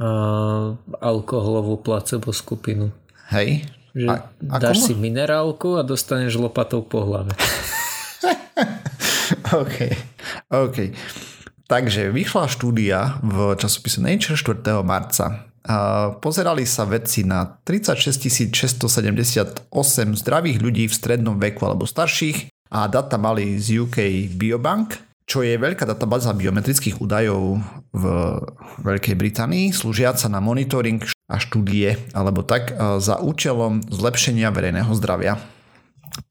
uh, 0.00 0.80
alkoholovú 1.04 1.76
placebo 1.76 2.32
skupinu. 2.32 2.88
Hej, 3.28 3.68
že 3.98 4.06
a, 4.06 4.30
dáš 4.62 4.86
si 4.86 4.94
minerálku 4.94 5.74
a 5.74 5.82
dostaneš 5.82 6.38
lopatou 6.38 6.86
po 6.86 7.02
hlave. 7.02 7.34
OK. 9.62 9.76
OK. 10.54 10.78
Takže 11.68 12.08
vyšla 12.14 12.48
štúdia 12.48 13.20
v 13.20 13.52
časopise 13.58 14.00
Nature 14.00 14.40
4. 14.40 14.80
marca. 14.86 15.50
Pozerali 16.24 16.64
sa 16.64 16.88
vedci 16.88 17.28
na 17.28 17.44
36 17.44 18.48
678 18.48 19.68
zdravých 20.16 20.58
ľudí 20.64 20.88
v 20.88 20.94
strednom 20.96 21.36
veku 21.36 21.68
alebo 21.68 21.84
starších 21.84 22.48
a 22.72 22.88
data 22.88 23.20
mali 23.20 23.60
z 23.60 23.84
UK 23.84 24.32
Biobank, 24.32 24.96
čo 25.28 25.44
je 25.44 25.60
veľká 25.60 25.84
databáza 25.84 26.32
biometrických 26.32 27.04
údajov 27.04 27.60
v 27.92 28.04
Veľkej 28.80 29.12
Británii, 29.12 29.76
slúžiaca 29.76 30.24
na 30.32 30.40
monitoring 30.40 31.04
a 31.28 31.36
štúdie 31.36 32.00
alebo 32.16 32.40
tak 32.40 32.72
za 32.98 33.20
účelom 33.20 33.84
zlepšenia 33.84 34.48
verejného 34.48 34.88
zdravia. 34.96 35.36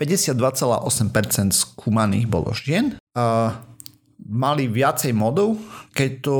52,8% 0.01 1.53
skúmaných 1.53 2.25
bolo 2.25 2.51
žien. 2.51 2.97
Mali 4.27 4.65
viacej 4.67 5.13
modov, 5.13 5.61
keď 5.93 6.11
to 6.25 6.37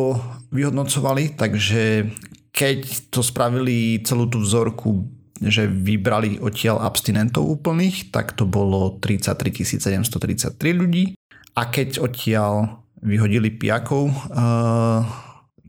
vyhodnocovali, 0.49 1.37
takže 1.37 2.09
keď 2.49 3.13
to 3.13 3.21
spravili 3.21 4.01
celú 4.01 4.25
tú 4.25 4.41
vzorku, 4.41 5.05
že 5.37 5.69
vybrali 5.69 6.41
odtiaľ 6.41 6.81
abstinentov 6.81 7.45
úplných, 7.45 8.09
tak 8.09 8.33
to 8.33 8.49
bolo 8.49 8.97
33 8.97 9.77
733 10.09 10.57
ľudí. 10.73 11.13
A 11.53 11.69
keď 11.69 12.01
odtiaľ 12.01 12.81
vyhodili 13.05 13.53
piakov, 13.53 14.09
uh, 14.09 15.05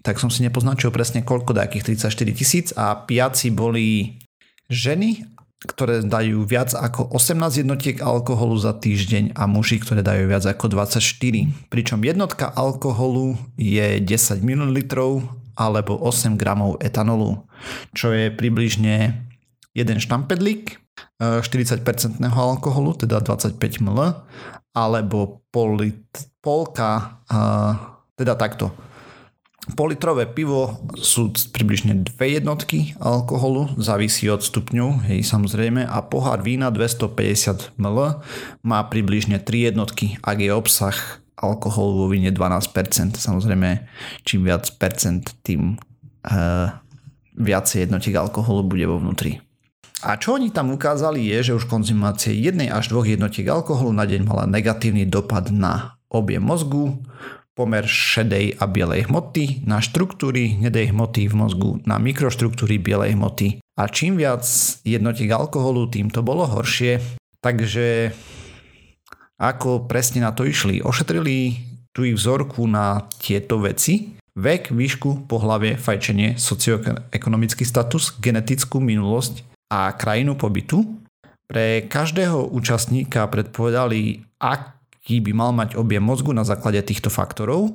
tak 0.09 0.17
som 0.17 0.33
si 0.33 0.41
nepoznačil 0.41 0.89
presne 0.89 1.21
koľko, 1.21 1.53
nejakých 1.53 2.01
34 2.01 2.33
tisíc 2.33 2.67
a 2.73 2.97
piaci 2.97 3.53
boli 3.53 4.17
ženy, 4.73 5.29
ktoré 5.61 6.01
dajú 6.01 6.49
viac 6.49 6.73
ako 6.73 7.13
18 7.13 7.61
jednotiek 7.61 8.01
alkoholu 8.01 8.57
za 8.57 8.73
týždeň 8.73 9.37
a 9.37 9.45
muži, 9.45 9.77
ktoré 9.77 10.01
dajú 10.01 10.33
viac 10.33 10.49
ako 10.49 10.73
24. 10.73 11.69
Pričom 11.69 12.01
jednotka 12.01 12.49
alkoholu 12.49 13.37
je 13.61 14.01
10 14.01 14.41
ml 14.41 14.81
alebo 15.61 15.93
8 16.01 16.41
gramov 16.41 16.81
etanolu, 16.81 17.45
čo 17.93 18.09
je 18.17 18.33
približne 18.33 19.29
jeden 19.77 19.99
štampedlík 20.01 20.81
40% 21.21 21.85
e, 21.85 22.31
alkoholu, 22.33 22.97
teda 22.97 23.21
25 23.21 23.61
ml, 23.85 24.25
alebo 24.73 25.45
pol 25.53 25.77
polka, 26.41 27.21
e, 27.29 27.39
teda 28.17 28.39
takto. 28.39 28.73
Politrové 29.77 30.25
pivo 30.25 30.81
sú 30.97 31.29
približne 31.53 32.01
dve 32.07 32.41
jednotky 32.41 32.97
alkoholu, 33.03 33.77
závisí 33.77 34.25
od 34.33 34.41
stupňov, 34.41 35.11
hej, 35.13 35.21
samozrejme, 35.27 35.85
a 35.85 35.99
pohár 36.01 36.41
vína 36.41 36.73
250 36.73 37.77
ml 37.77 38.25
má 38.65 38.81
približne 38.89 39.37
3 39.43 39.73
jednotky, 39.73 40.17
ak 40.25 40.39
je 40.41 40.51
obsah 40.55 40.97
alkoholu 41.39 42.05
vo 42.05 42.07
víne 42.11 42.35
12%. 42.35 43.21
Samozrejme, 43.21 43.87
čím 44.27 44.49
viac 44.49 44.67
percent, 44.81 45.23
tým 45.47 45.79
uh, 45.79 46.75
viacej 47.39 47.87
jednotiek 47.87 48.19
alkoholu 48.19 48.67
bude 48.67 48.85
vo 48.91 48.99
vnútri. 48.99 49.39
A 49.99 50.15
čo 50.15 50.39
oni 50.39 50.55
tam 50.55 50.71
ukázali 50.71 51.27
je, 51.27 51.51
že 51.51 51.57
už 51.59 51.67
konzumácie 51.67 52.31
jednej 52.31 52.71
až 52.71 52.95
dvoch 52.95 53.07
jednotiek 53.07 53.47
alkoholu 53.51 53.91
na 53.91 54.07
deň 54.07 54.23
mala 54.23 54.47
negatívny 54.47 55.07
dopad 55.11 55.51
na 55.51 55.99
objem 56.07 56.43
mozgu, 56.43 57.03
pomer 57.59 57.83
šedej 57.83 58.63
a 58.63 58.71
bielej 58.71 59.11
hmoty, 59.11 59.67
na 59.67 59.83
štruktúry 59.83 60.63
hnedej 60.63 60.95
hmoty 60.95 61.27
v 61.27 61.35
mozgu, 61.35 61.71
na 61.83 61.99
mikroštruktúry 61.99 62.79
bielej 62.79 63.19
hmoty. 63.19 63.59
A 63.75 63.91
čím 63.91 64.15
viac 64.15 64.47
jednotiek 64.87 65.35
alkoholu, 65.35 65.91
tým 65.91 66.15
to 66.15 66.23
bolo 66.23 66.47
horšie. 66.47 67.03
Takže 67.43 68.15
ako 69.43 69.91
presne 69.91 70.23
na 70.23 70.31
to 70.31 70.47
išli. 70.47 70.83
Ošetrili 70.83 71.59
tu 71.91 72.07
ich 72.07 72.15
vzorku 72.15 72.67
na 72.71 73.11
tieto 73.19 73.59
veci. 73.59 74.15
Vek, 74.39 74.71
výšku, 74.71 75.27
pohlavie, 75.27 75.75
fajčenie, 75.75 76.39
socioekonomický 76.39 77.67
status, 77.67 78.15
genetickú 78.23 78.79
minulosť 78.79 79.43
a 79.75 79.91
krajinu 79.99 80.39
pobytu. 80.39 80.87
Pre 81.51 81.91
každého 81.91 82.55
účastníka 82.55 83.27
predpovedali, 83.27 84.23
aký 85.09 85.25
by 85.25 85.33
mal 85.33 85.57
mať 85.57 85.73
objem 85.81 86.05
mozgu 86.05 86.37
na 86.37 86.45
základe 86.45 86.85
týchto 86.85 87.09
faktorov 87.09 87.73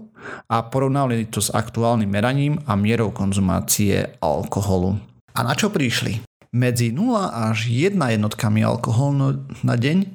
a 0.53 0.61
porovnali 0.61 1.25
to 1.25 1.41
s 1.41 1.49
aktuálnym 1.49 2.05
meraním 2.05 2.61
a 2.69 2.77
mierou 2.77 3.09
konzumácie 3.09 4.21
alkoholu. 4.21 5.01
A 5.33 5.41
na 5.41 5.57
čo 5.57 5.73
prišli? 5.73 6.21
Medzi 6.53 6.93
0 6.93 7.33
až 7.33 7.73
1 7.73 7.97
jednotkami 7.97 8.61
alkoholu 8.61 9.49
na 9.65 9.73
deň 9.73 10.13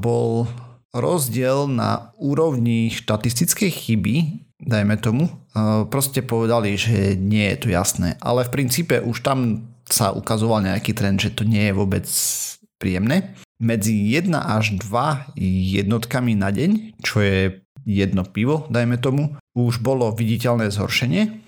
bol 0.00 0.48
rozdiel 0.96 1.68
na 1.68 2.16
úrovni 2.16 2.88
štatistickej 2.88 3.68
chyby, 3.68 4.14
dajme 4.56 4.96
tomu. 5.04 5.28
Proste 5.92 6.24
povedali, 6.24 6.80
že 6.80 7.12
nie 7.12 7.44
je 7.52 7.56
to 7.60 7.68
jasné. 7.76 8.16
Ale 8.24 8.48
v 8.48 8.56
princípe 8.56 9.04
už 9.04 9.20
tam 9.20 9.68
sa 9.84 10.16
ukazoval 10.16 10.64
nejaký 10.64 10.96
trend, 10.96 11.20
že 11.20 11.36
to 11.36 11.44
nie 11.44 11.68
je 11.68 11.76
vôbec 11.76 12.08
príjemné. 12.80 13.36
Medzi 13.60 13.92
1 13.92 14.32
až 14.40 14.80
2 14.80 15.36
jednotkami 15.76 16.32
na 16.32 16.48
deň, 16.48 16.96
čo 17.04 17.20
je 17.20 17.60
jedno 17.84 18.24
pivo, 18.24 18.64
dajme 18.72 18.96
tomu, 18.96 19.36
už 19.52 19.84
bolo 19.84 20.08
viditeľné 20.16 20.72
zhoršenie 20.72 21.44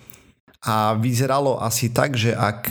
a 0.69 0.95
vyzeralo 1.01 1.57
asi 1.65 1.89
tak, 1.89 2.21
že 2.21 2.37
ak 2.37 2.69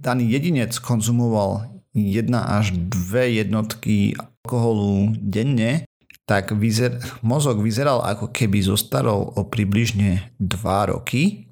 daný 0.00 0.32
jedinec 0.32 0.72
konzumoval 0.80 1.68
1 1.92 2.32
až 2.32 2.72
2 2.72 3.44
jednotky 3.44 4.16
alkoholu 4.16 5.12
denne, 5.20 5.84
tak 6.24 6.54
vyzer, 6.54 7.02
mozog 7.26 7.58
vyzeral 7.58 8.00
ako 8.06 8.30
keby 8.30 8.62
zostarol 8.62 9.34
o 9.34 9.42
približne 9.44 10.30
2 10.38 10.92
roky 10.94 11.50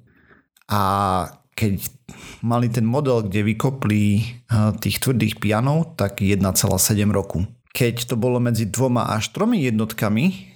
a 0.71 0.81
keď 1.51 1.98
mali 2.41 2.69
ten 2.69 2.85
model, 2.85 3.25
kde 3.27 3.43
vykopli 3.43 4.03
eh, 4.19 4.71
tých 4.79 5.01
tvrdých 5.01 5.41
pianov, 5.41 5.95
tak 5.99 6.21
1,7 6.23 6.45
roku. 7.09 7.45
Keď 7.69 8.09
to 8.09 8.15
bolo 8.17 8.41
medzi 8.41 8.65
dvoma 8.65 9.13
až 9.13 9.29
tromi 9.29 9.61
jednotkami, 9.63 10.49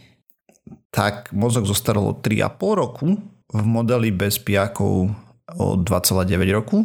tak 0.93 1.33
mozog 1.33 1.65
zostarol 1.65 2.13
o 2.13 2.17
3,5 2.17 2.81
roku, 2.81 3.07
v 3.53 3.65
modeli 3.69 4.09
bez 4.09 4.41
piakov 4.41 5.13
o 5.53 5.65
2,9 5.77 6.49
roku 6.49 6.81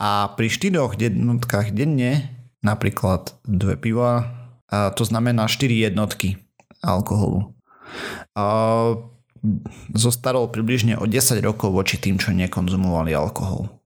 a 0.00 0.32
pri 0.32 0.48
4 0.48 0.96
jednotkách 0.96 1.76
denne, 1.76 2.32
napríklad 2.64 3.36
dve 3.44 3.76
piva, 3.76 4.24
to 4.68 5.02
znamená 5.04 5.44
4 5.50 5.68
jednotky 5.68 6.40
alkoholu. 6.80 7.52
A 8.36 8.44
zostarol 9.94 10.50
približne 10.50 10.98
o 10.98 11.04
10 11.04 11.40
rokov 11.44 11.72
voči 11.72 11.96
tým, 12.00 12.18
čo 12.18 12.34
nekonzumovali 12.34 13.12
alkohol. 13.14 13.77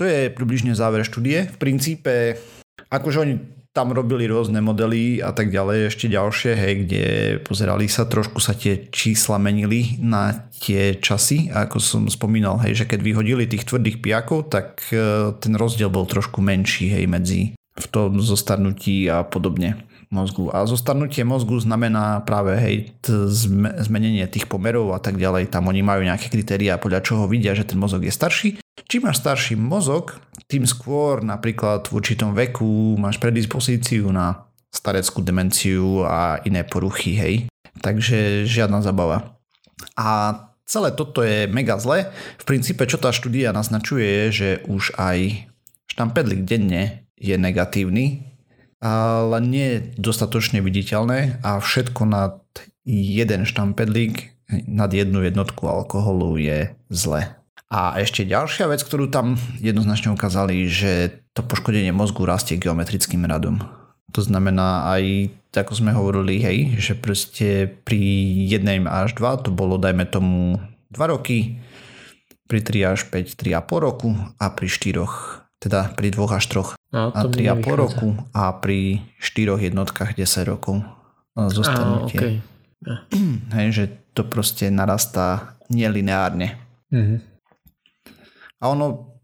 To 0.00 0.08
je 0.08 0.32
približne 0.32 0.72
záver 0.72 1.04
štúdie. 1.04 1.52
V 1.52 1.56
princípe, 1.60 2.40
akože 2.88 3.20
oni 3.20 3.34
tam 3.70 3.92
robili 3.92 4.24
rôzne 4.26 4.58
modely 4.64 5.20
a 5.20 5.30
tak 5.30 5.52
ďalej, 5.52 5.92
ešte 5.92 6.08
ďalšie, 6.08 6.52
hej, 6.56 6.74
kde 6.82 7.04
pozerali 7.44 7.86
sa, 7.86 8.08
trošku 8.08 8.40
sa 8.40 8.56
tie 8.56 8.88
čísla 8.88 9.36
menili 9.36 10.00
na 10.00 10.48
tie 10.50 10.96
časy, 10.96 11.52
ako 11.52 11.76
som 11.78 12.02
spomínal, 12.08 12.58
hej, 12.64 12.82
že 12.82 12.88
keď 12.88 12.98
vyhodili 13.04 13.44
tých 13.46 13.68
tvrdých 13.68 14.02
piakov, 14.02 14.50
tak 14.50 14.82
e, 14.90 15.30
ten 15.38 15.54
rozdiel 15.54 15.92
bol 15.92 16.08
trošku 16.08 16.42
menší, 16.42 16.90
hej, 16.90 17.04
medzi 17.06 17.54
v 17.54 17.86
tom 17.92 18.18
zostarnutí 18.18 19.06
a 19.06 19.22
podobne 19.22 19.84
mozgu. 20.10 20.50
A 20.50 20.66
zostarnutie 20.66 21.22
mozgu 21.22 21.62
znamená 21.62 22.26
práve 22.26 22.58
hej, 22.58 22.76
zmenenie 23.78 24.26
tých 24.26 24.50
pomerov 24.50 24.90
a 24.92 24.98
tak 24.98 25.14
ďalej. 25.14 25.46
Tam 25.54 25.70
oni 25.70 25.86
majú 25.86 26.02
nejaké 26.02 26.26
kritériá, 26.26 26.82
podľa 26.82 27.06
čoho 27.06 27.30
vidia, 27.30 27.54
že 27.54 27.62
ten 27.62 27.78
mozog 27.78 28.02
je 28.02 28.10
starší. 28.10 28.50
Čím 28.88 29.10
máš 29.10 29.20
starší 29.20 29.58
mozog, 29.58 30.16
tým 30.48 30.64
skôr 30.64 31.20
napríklad 31.20 31.88
v 31.90 32.00
určitom 32.00 32.32
veku 32.32 32.96
máš 32.96 33.20
predispozíciu 33.20 34.08
na 34.10 34.48
stareckú 34.70 35.20
demenciu 35.20 36.06
a 36.06 36.38
iné 36.46 36.62
poruchy, 36.62 37.18
hej. 37.18 37.34
Takže 37.82 38.46
žiadna 38.46 38.82
zabava. 38.82 39.38
A 39.98 40.34
celé 40.66 40.94
toto 40.94 41.26
je 41.26 41.50
mega 41.50 41.74
zle. 41.82 42.10
V 42.38 42.44
princípe, 42.46 42.86
čo 42.86 42.98
tá 42.98 43.10
štúdia 43.10 43.50
naznačuje, 43.50 44.06
je, 44.06 44.26
že 44.30 44.50
už 44.70 44.94
aj 44.94 45.50
štampedlik 45.90 46.46
denne 46.46 47.10
je 47.18 47.34
negatívny, 47.34 48.30
ale 48.80 49.42
nie 49.44 49.94
dostatočne 49.98 50.62
viditeľné 50.64 51.42
a 51.44 51.60
všetko 51.60 52.02
nad 52.08 52.40
jeden 52.86 53.44
štampedlík, 53.44 54.40
nad 54.66 54.90
jednu 54.90 55.22
jednotku 55.26 55.66
alkoholu 55.68 56.40
je 56.40 56.74
zle. 56.88 57.39
A 57.70 57.94
ešte 58.02 58.26
ďalšia 58.26 58.66
vec, 58.66 58.82
ktorú 58.82 59.06
tam 59.14 59.38
jednoznačne 59.62 60.10
ukázali, 60.10 60.66
že 60.66 61.22
to 61.38 61.46
poškodenie 61.46 61.94
mozgu 61.94 62.26
rastie 62.26 62.58
geometrickým 62.58 63.22
radom. 63.22 63.62
To 64.10 64.20
znamená 64.26 64.90
aj, 64.90 65.30
ako 65.54 65.72
sme 65.78 65.94
hovorili, 65.94 66.42
hej, 66.42 66.58
že 66.82 66.98
proste 66.98 67.70
pri 67.70 68.02
jednej 68.50 68.82
až 68.90 69.14
2 69.14 69.46
to 69.46 69.50
bolo, 69.54 69.78
dajme 69.78 70.02
tomu, 70.10 70.58
2 70.90 71.14
roky, 71.14 71.62
pri 72.50 72.58
3 72.58 72.98
až 72.98 73.00
5, 73.06 73.38
3,5 73.38 73.86
roku 73.86 74.18
a 74.34 74.50
pri 74.50 74.66
4 74.66 75.38
teda 75.60 75.92
pri 75.92 76.08
dvoch 76.08 76.32
až 76.32 76.44
troch 76.48 76.70
no, 76.88 77.12
a 77.12 77.20
3,5 77.28 77.84
roku 77.84 78.16
a 78.32 78.48
pri 78.56 79.04
štyroch 79.20 79.60
jednotkách 79.60 80.16
10 80.16 80.48
rokov 80.48 80.80
zostanutie. 81.36 82.16
okay. 82.16 82.34
Hej, 83.60 83.68
že 83.76 83.84
to 84.16 84.24
proste 84.24 84.72
narastá 84.72 85.60
nelineárne. 85.68 86.56
Mm-hmm. 86.88 87.29
A 88.60 88.76
ono, 88.76 89.16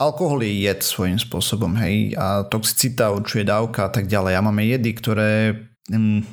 alkohol 0.00 0.42
je 0.48 0.64
jed 0.64 0.80
svojím 0.80 1.20
spôsobom, 1.20 1.76
hej, 1.84 2.16
a 2.16 2.48
toxicita 2.48 3.12
určuje 3.12 3.44
dávka 3.44 3.86
a 3.86 3.92
tak 3.92 4.08
ďalej. 4.08 4.32
A 4.36 4.44
máme 4.44 4.64
jedy, 4.64 4.96
ktoré 4.96 5.30
hm, 5.92 6.24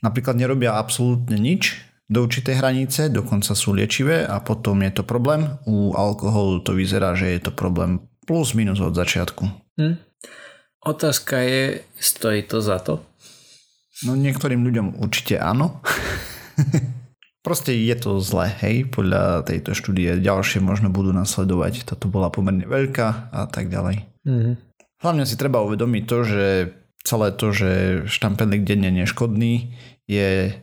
napríklad 0.00 0.40
nerobia 0.40 0.80
absolútne 0.80 1.36
nič 1.36 1.84
do 2.08 2.24
určitej 2.24 2.60
hranice, 2.60 3.12
dokonca 3.12 3.52
sú 3.56 3.76
liečivé 3.76 4.24
a 4.24 4.40
potom 4.40 4.80
je 4.84 4.92
to 4.92 5.04
problém. 5.04 5.56
U 5.68 5.92
alkoholu 5.92 6.64
to 6.64 6.76
vyzerá, 6.76 7.16
že 7.16 7.36
je 7.36 7.40
to 7.48 7.52
problém 7.52 8.00
plus 8.24 8.56
minus 8.56 8.80
od 8.80 8.96
začiatku. 8.96 9.44
Hm. 9.76 9.96
Otázka 10.84 11.40
je, 11.40 11.80
stojí 11.96 12.44
to 12.44 12.60
za 12.60 12.76
to? 12.80 13.00
No 14.04 14.16
niektorým 14.16 14.60
ľuďom 14.60 15.00
určite 15.00 15.40
áno. 15.40 15.80
Proste 17.44 17.76
je 17.76 17.92
to 18.00 18.24
zlé, 18.24 18.56
hej, 18.64 18.88
podľa 18.88 19.44
tejto 19.44 19.76
štúdie. 19.76 20.16
Ďalšie 20.16 20.64
možno 20.64 20.88
budú 20.88 21.12
nasledovať. 21.12 21.84
Táto 21.84 22.08
bola 22.08 22.32
pomerne 22.32 22.64
veľká 22.64 23.28
a 23.28 23.44
tak 23.52 23.68
ďalej. 23.68 24.08
Mm-hmm. 24.24 24.54
Hlavne 25.04 25.28
si 25.28 25.36
treba 25.36 25.60
uvedomiť 25.60 26.02
to, 26.08 26.18
že 26.24 26.44
celé 27.04 27.28
to, 27.36 27.52
že 27.52 27.70
štampedlik 28.08 28.64
denne 28.64 28.88
je 28.88 29.04
neškodný, 29.04 29.52
je 30.08 30.56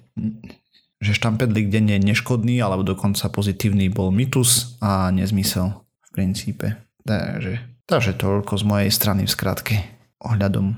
že 1.02 1.18
štampedlik 1.18 1.70
denne 1.70 1.98
je 1.98 2.06
neškodný 2.14 2.62
alebo 2.62 2.86
dokonca 2.86 3.30
pozitívny 3.30 3.90
bol 3.90 4.14
mytus 4.14 4.78
a 4.82 5.10
nezmysel 5.10 5.74
v 5.82 6.10
princípe. 6.14 6.78
Takže, 7.06 7.58
takže 7.90 8.14
toľko 8.18 8.58
z 8.58 8.64
mojej 8.66 8.92
strany 8.94 9.26
v 9.26 9.34
skratke 9.34 9.76
ohľadom 10.22 10.78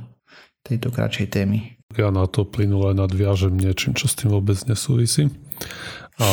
tejto 0.63 0.95
kratšej 0.95 1.27
témy. 1.27 1.75
Ja 1.95 2.11
na 2.11 2.27
to 2.27 2.47
plynule 2.47 2.95
nadviažem 2.95 3.59
niečím, 3.59 3.95
čo 3.95 4.07
s 4.07 4.15
tým 4.15 4.31
vôbec 4.31 4.55
nesúvisí. 4.63 5.27
A 6.21 6.25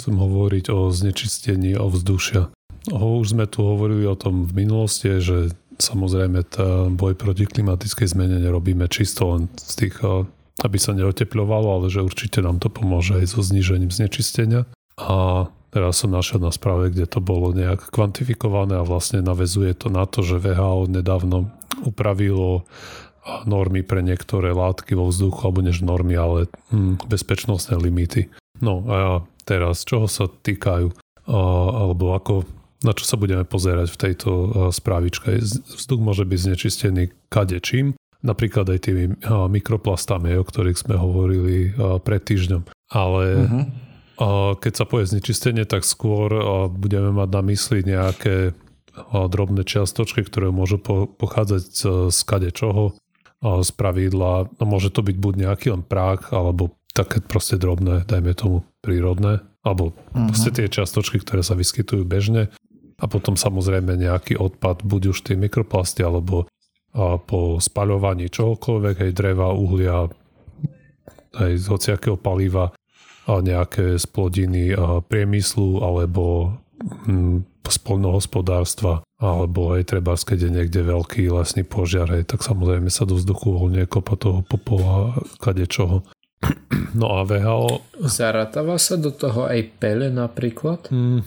chcem 0.00 0.14
hovoriť 0.16 0.72
o 0.72 0.88
znečistení 0.88 1.76
ovzdušia. 1.76 2.48
Už 2.88 3.36
sme 3.36 3.44
tu 3.44 3.60
hovorili 3.60 4.08
o 4.08 4.16
tom 4.16 4.48
v 4.48 4.64
minulosti, 4.64 5.20
že 5.20 5.52
samozrejme 5.76 6.40
tá 6.48 6.88
boj 6.88 7.12
proti 7.14 7.44
klimatickej 7.44 8.08
zmene 8.08 8.40
nerobíme 8.40 8.88
čisto 8.88 9.36
len 9.36 9.52
z 9.60 9.72
tých, 9.84 10.00
aby 10.64 10.78
sa 10.80 10.96
neoteplovalo, 10.96 11.68
ale 11.68 11.86
že 11.92 12.00
určite 12.00 12.40
nám 12.40 12.58
to 12.58 12.72
pomôže 12.72 13.20
aj 13.20 13.36
so 13.36 13.40
znížením 13.44 13.92
znečistenia. 13.92 14.64
A 14.98 15.46
teraz 15.70 16.00
som 16.00 16.10
našiel 16.10 16.42
na 16.42 16.50
správe, 16.50 16.90
kde 16.90 17.06
to 17.06 17.20
bolo 17.20 17.52
nejak 17.54 17.92
kvantifikované 17.92 18.80
a 18.80 18.88
vlastne 18.88 19.22
navezuje 19.22 19.76
to 19.76 19.92
na 19.92 20.08
to, 20.08 20.24
že 20.24 20.42
VHO 20.42 20.90
nedávno 20.90 21.52
upravilo 21.84 22.66
normy 23.44 23.84
pre 23.84 24.00
niektoré 24.00 24.56
látky 24.56 24.96
vo 24.96 25.12
vzduchu, 25.12 25.38
alebo 25.44 25.60
než 25.60 25.84
normy, 25.84 26.16
ale 26.16 26.48
hm, 26.72 27.04
bezpečnostné 27.06 27.76
limity. 27.76 28.32
No 28.58 28.82
a 28.88 29.22
teraz, 29.46 29.86
čoho 29.86 30.10
sa 30.10 30.26
týkajú, 30.28 30.90
alebo 31.28 32.16
ako, 32.16 32.44
na 32.84 32.94
čo 32.94 33.04
sa 33.06 33.18
budeme 33.18 33.42
pozerať 33.42 33.90
v 33.90 34.00
tejto 34.00 34.30
správičke. 34.70 35.38
Vzduch 35.42 36.00
môže 36.00 36.26
byť 36.26 36.38
znečistený 36.38 37.10
kadečím, 37.28 37.94
napríklad 38.24 38.66
aj 38.70 38.80
tými 38.82 39.04
mikroplastami, 39.26 40.34
o 40.38 40.44
ktorých 40.46 40.78
sme 40.78 40.98
hovorili 40.98 41.70
pred 42.02 42.22
týždňom. 42.22 42.66
Ale 42.90 43.24
uh-huh. 43.46 43.64
keď 44.58 44.72
sa 44.74 44.84
povie 44.88 45.06
znečistenie, 45.06 45.62
tak 45.68 45.86
skôr 45.86 46.32
budeme 46.70 47.14
mať 47.14 47.28
na 47.30 47.42
mysli 47.46 47.86
nejaké 47.86 48.58
drobné 49.12 49.62
čiastočky, 49.62 50.26
ktoré 50.26 50.50
môžu 50.50 50.82
pochádzať 51.14 51.64
z 52.10 52.20
kade 52.26 52.50
čoho, 52.50 52.98
z 53.38 53.70
pravidla. 53.78 54.50
No 54.58 54.64
môže 54.66 54.90
to 54.90 55.06
byť 55.06 55.14
buď 55.14 55.34
nejaký 55.46 55.66
len 55.70 55.86
prák, 55.86 56.34
alebo 56.34 56.74
také 56.98 57.22
proste 57.22 57.54
drobné, 57.54 58.02
dajme 58.10 58.34
tomu 58.34 58.66
prírodné, 58.82 59.38
alebo 59.62 59.94
uh-huh. 59.94 60.34
proste 60.34 60.50
tie 60.50 60.66
čiastočky, 60.66 61.22
ktoré 61.22 61.46
sa 61.46 61.54
vyskytujú 61.54 62.02
bežne. 62.02 62.50
A 62.98 63.06
potom 63.06 63.38
samozrejme 63.38 63.94
nejaký 63.94 64.34
odpad, 64.34 64.82
buď 64.82 65.14
už 65.14 65.22
tie 65.22 65.38
mikroplasty, 65.38 66.02
alebo 66.02 66.50
a 66.98 67.20
po 67.20 67.60
spaľovaní 67.62 68.32
čohokoľvek, 68.32 68.96
aj 69.06 69.12
dreva, 69.12 69.52
uhlia, 69.54 70.08
aj 71.36 71.52
z 71.54 71.64
hociakého 71.68 72.18
paliva, 72.18 72.74
a 73.28 73.44
nejaké 73.44 74.00
splodiny 74.00 74.72
a 74.72 75.04
priemyslu, 75.04 75.84
alebo 75.84 76.56
hm, 77.04 77.44
spolnohospodárstva 77.68 79.04
alebo 79.18 79.74
aj 79.74 79.92
treba, 79.92 80.14
keď 80.14 80.48
je 80.48 80.50
niekde 80.50 80.80
veľký 80.86 81.28
lesný 81.28 81.66
požiar, 81.66 82.08
hej, 82.14 82.24
tak 82.24 82.40
samozrejme 82.46 82.88
sa 82.88 83.04
do 83.04 83.18
vzduchu 83.18 83.50
voľne 83.50 83.84
kopa 83.84 84.14
toho 84.14 84.40
popola, 84.46 85.18
kade 85.42 85.66
čoho. 85.66 86.06
No 86.94 87.20
a 87.20 87.26
VHO... 87.26 87.84
Zarátáva 88.06 88.78
sa 88.80 88.96
do 88.96 89.10
toho 89.10 89.46
aj 89.46 89.60
pele 89.78 90.08
napríklad? 90.08 90.88
Mm, 90.88 91.22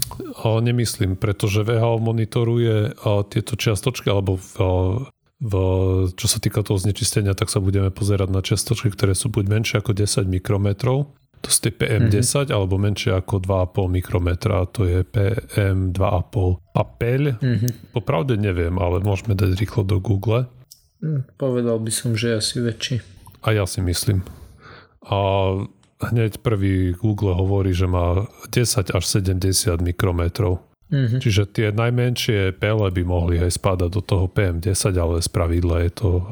nemyslím, 0.63 1.19
pretože 1.19 1.63
VHO 1.63 2.01
monitoruje 2.01 2.95
tieto 3.29 3.53
čiastočky, 3.55 4.09
alebo 4.09 4.39
v, 4.39 4.53
v, 5.43 5.53
čo 6.15 6.27
sa 6.27 6.41
týka 6.41 6.65
toho 6.65 6.79
znečistenia, 6.79 7.37
tak 7.37 7.51
sa 7.53 7.61
budeme 7.61 7.93
pozerať 7.93 8.29
na 8.31 8.41
čiastočky, 8.41 8.89
ktoré 8.91 9.13
sú 9.13 9.29
buď 9.29 9.45
menšie 9.47 9.75
ako 9.79 9.91
10 9.93 10.27
mikrometrov, 10.27 11.11
to 11.41 11.49
ste 11.49 11.73
PM10 11.73 12.21
mm-hmm. 12.21 12.53
alebo 12.53 12.77
menšie 12.77 13.17
ako 13.17 13.41
2,5 13.41 13.97
mikrometra, 13.97 14.69
to 14.69 14.85
je 14.85 15.01
PM 15.01 15.89
2,5. 15.89 16.77
A 16.77 16.81
peľ, 16.85 17.23
mm-hmm. 17.41 17.71
popravde 17.97 18.37
neviem, 18.37 18.77
ale 18.77 19.01
môžeme 19.01 19.33
dať 19.33 19.57
rýchlo 19.57 19.81
do 19.81 19.97
Google. 19.97 20.45
Mm, 21.01 21.25
povedal 21.41 21.81
by 21.81 21.89
som, 21.89 22.13
že 22.13 22.37
asi 22.37 22.61
väčší. 22.61 23.01
A 23.41 23.57
ja 23.57 23.65
si 23.65 23.81
myslím. 23.81 24.21
A 25.05 25.19
hneď 26.01 26.41
prvý 26.41 26.93
Google 26.97 27.37
hovorí, 27.37 27.73
že 27.73 27.85
má 27.89 28.25
10 28.49 28.93
až 28.93 29.03
70 29.05 29.81
mikrometrov. 29.81 30.61
Mm-hmm. 30.91 31.19
Čiže 31.23 31.43
tie 31.55 31.67
najmenšie 31.71 32.59
pele 32.59 32.91
by 32.91 33.03
mohli 33.07 33.39
aj 33.39 33.55
spadať 33.55 33.89
do 33.89 34.01
toho 34.03 34.25
PM10, 34.27 34.91
ale 34.99 35.23
z 35.23 35.29
pravidla 35.31 35.87
je 35.87 35.91
to 35.95 36.09
uh, 36.11 36.23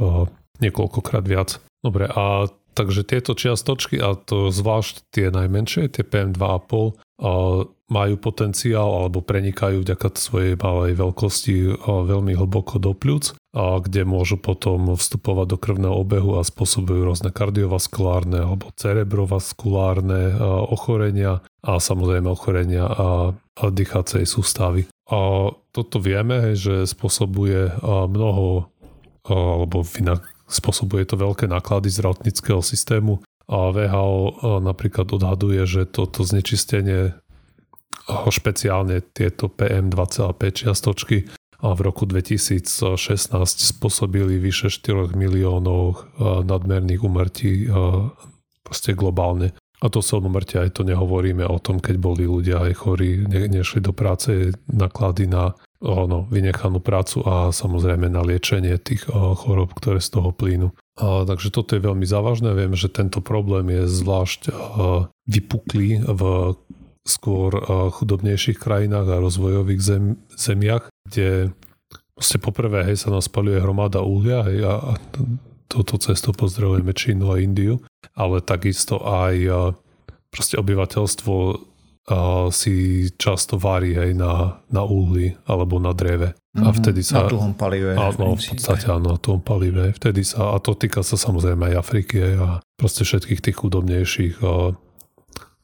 niekoľkokrát 0.60 1.24
viac. 1.24 1.64
Dobre, 1.80 2.12
a 2.12 2.52
Takže 2.80 3.04
tieto 3.04 3.36
čiastočky, 3.36 4.00
a 4.00 4.16
to 4.16 4.56
zvlášť 4.56 5.12
tie 5.12 5.28
najmenšie, 5.36 5.92
tie 5.92 6.08
PM2,5, 6.08 6.96
majú 7.90 8.16
potenciál 8.22 8.86
alebo 8.86 9.26
prenikajú 9.26 9.82
vďaka 9.82 10.08
svojej 10.16 10.54
malej 10.56 10.94
veľkosti 10.96 11.56
veľmi 11.86 12.38
hlboko 12.38 12.78
do 12.78 12.94
pľúc, 12.94 13.34
kde 13.58 14.02
môžu 14.06 14.38
potom 14.38 14.94
vstupovať 14.94 15.46
do 15.50 15.58
krvného 15.58 15.96
obehu 15.98 16.38
a 16.38 16.46
spôsobujú 16.46 17.02
rôzne 17.02 17.34
kardiovaskulárne 17.34 18.46
alebo 18.46 18.70
cerebrovaskulárne 18.78 20.38
ochorenia 20.70 21.42
a 21.66 21.82
samozrejme 21.82 22.30
ochorenia 22.30 22.86
a, 22.86 23.34
a 23.34 23.64
dýchacej 23.68 24.24
sústavy. 24.30 24.86
A 25.10 25.50
toto 25.74 25.98
vieme, 25.98 26.54
že 26.54 26.86
spôsobuje 26.86 27.74
mnoho 27.84 28.70
alebo 29.26 29.82
Spôsobuje 30.50 31.06
to 31.06 31.14
veľké 31.14 31.46
náklady 31.46 31.94
zdravotníckého 31.94 32.66
systému 32.66 33.22
a 33.46 33.70
VHO 33.70 34.62
napríklad 34.66 35.14
odhaduje, 35.14 35.62
že 35.70 35.86
toto 35.86 36.26
znečistenie 36.26 37.14
špeciálne 38.30 39.06
tieto 39.14 39.48
PM2,5 39.48 40.66
čiastočky 40.66 41.30
a 41.60 41.76
v 41.76 41.80
roku 41.84 42.08
2016 42.08 43.36
spôsobili 43.76 44.40
vyše 44.40 44.72
4 44.72 45.12
miliónov 45.12 45.84
e, 45.92 45.96
nadmerných 46.48 47.04
umrtí 47.04 47.68
e, 47.68 47.76
proste 48.64 48.96
globálne. 48.96 49.52
A 49.80 49.88
to 49.88 50.04
sú 50.04 50.20
umrtia, 50.20 50.68
aj 50.68 50.76
to 50.76 50.84
nehovoríme 50.84 51.48
o 51.48 51.56
tom, 51.60 51.80
keď 51.80 51.96
boli 52.00 52.28
ľudia 52.28 52.68
aj 52.68 52.84
chorí, 52.84 53.24
ne, 53.24 53.48
nešli 53.48 53.80
do 53.80 53.96
práce, 53.96 54.52
náklady 54.68 55.32
na 55.32 55.56
ono, 55.80 56.28
vynechanú 56.28 56.84
prácu 56.84 57.24
a 57.24 57.56
samozrejme 57.56 58.12
na 58.12 58.20
liečenie 58.20 58.76
tých 58.76 59.08
chorob, 59.08 59.72
ktoré 59.72 60.04
z 60.04 60.20
toho 60.20 60.36
plínu. 60.36 60.76
A, 61.00 61.24
takže 61.24 61.56
toto 61.56 61.80
je 61.80 61.88
veľmi 61.88 62.04
závažné. 62.04 62.52
Viem, 62.52 62.76
že 62.76 62.92
tento 62.92 63.24
problém 63.24 63.72
je 63.72 63.88
zvlášť 63.88 64.52
vypuklý 65.32 66.04
v 66.04 66.22
skôr 67.10 67.52
chudobnejších 67.98 68.62
krajinách 68.62 69.08
a 69.10 69.22
rozvojových 69.22 69.82
zem, 69.82 70.06
zemiach, 70.38 70.88
kde 71.10 71.52
proste 72.14 72.38
poprvé 72.38 72.86
hej, 72.86 73.02
sa 73.02 73.10
nás 73.10 73.26
spaluje 73.26 73.58
hromada 73.60 74.06
uhlia 74.06 74.46
hej, 74.46 74.64
a, 74.64 74.74
a 74.78 74.94
toto 75.70 76.02
cesto 76.02 76.34
pozdravujeme 76.34 76.94
Čínu 76.94 77.30
a 77.30 77.42
Indiu, 77.42 77.82
ale 78.18 78.42
takisto 78.42 79.02
aj 79.06 79.36
proste 80.34 80.58
obyvateľstvo 80.58 81.36
si 82.50 83.06
často 83.22 83.62
varí 83.62 83.94
aj 83.94 84.12
na, 84.18 84.58
na 84.74 84.82
uhli 84.82 85.38
alebo 85.46 85.78
na 85.78 85.94
dreve. 85.94 86.34
Mm-hmm. 86.34 86.66
A 86.66 86.70
mhm. 86.74 86.76
vtedy 86.82 87.02
sa... 87.06 87.16
Na 87.26 87.30
tuhom 87.30 87.54
palive. 87.54 87.94
Áno, 87.94 88.34
v 88.34 88.42
podstate 88.42 88.86
áno, 88.90 89.14
na 89.14 89.18
tuhom 89.22 89.42
palive. 89.46 89.94
Vtedy 89.94 90.26
sa, 90.26 90.58
a 90.58 90.58
to 90.58 90.74
týka 90.74 91.06
sa 91.06 91.16
samozrejme 91.16 91.70
aj 91.70 91.76
Afriky 91.78 92.18
a 92.34 92.66
proste 92.74 93.06
všetkých 93.06 93.42
tých 93.46 93.58
chudobnejších 93.62 94.42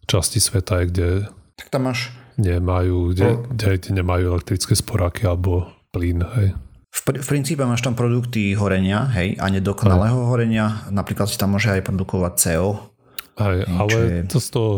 častí 0.05 0.39
sveta, 0.39 0.85
kde... 0.85 1.29
Tak 1.57 1.69
tam 1.69 1.91
máš... 1.91 2.13
Nemajú, 2.35 3.15
kde, 3.15 3.23
Pro... 3.23 3.47
kde, 3.47 3.67
kde 3.79 3.89
nemajú 4.03 4.23
elektrické 4.35 4.75
sporáky 4.75 5.23
alebo 5.23 5.71
plyn, 5.95 6.19
hej. 6.35 6.51
V, 6.91 7.01
pr- 7.07 7.21
v 7.23 7.27
princípe 7.27 7.63
máš 7.63 7.83
tam 7.83 7.95
produkty 7.95 8.55
horenia, 8.55 9.07
hej, 9.15 9.39
a 9.39 9.47
nedokonalého 9.47 10.31
horenia. 10.31 10.83
Napríklad 10.91 11.31
si 11.31 11.39
tam 11.39 11.55
môže 11.55 11.71
aj 11.71 11.83
produkovať 11.83 12.33
CO, 12.35 12.91
Aj, 13.39 13.63
ale 13.67 14.23
je... 14.23 14.31
to 14.31 14.39
z 14.39 14.49
toho, 14.51 14.71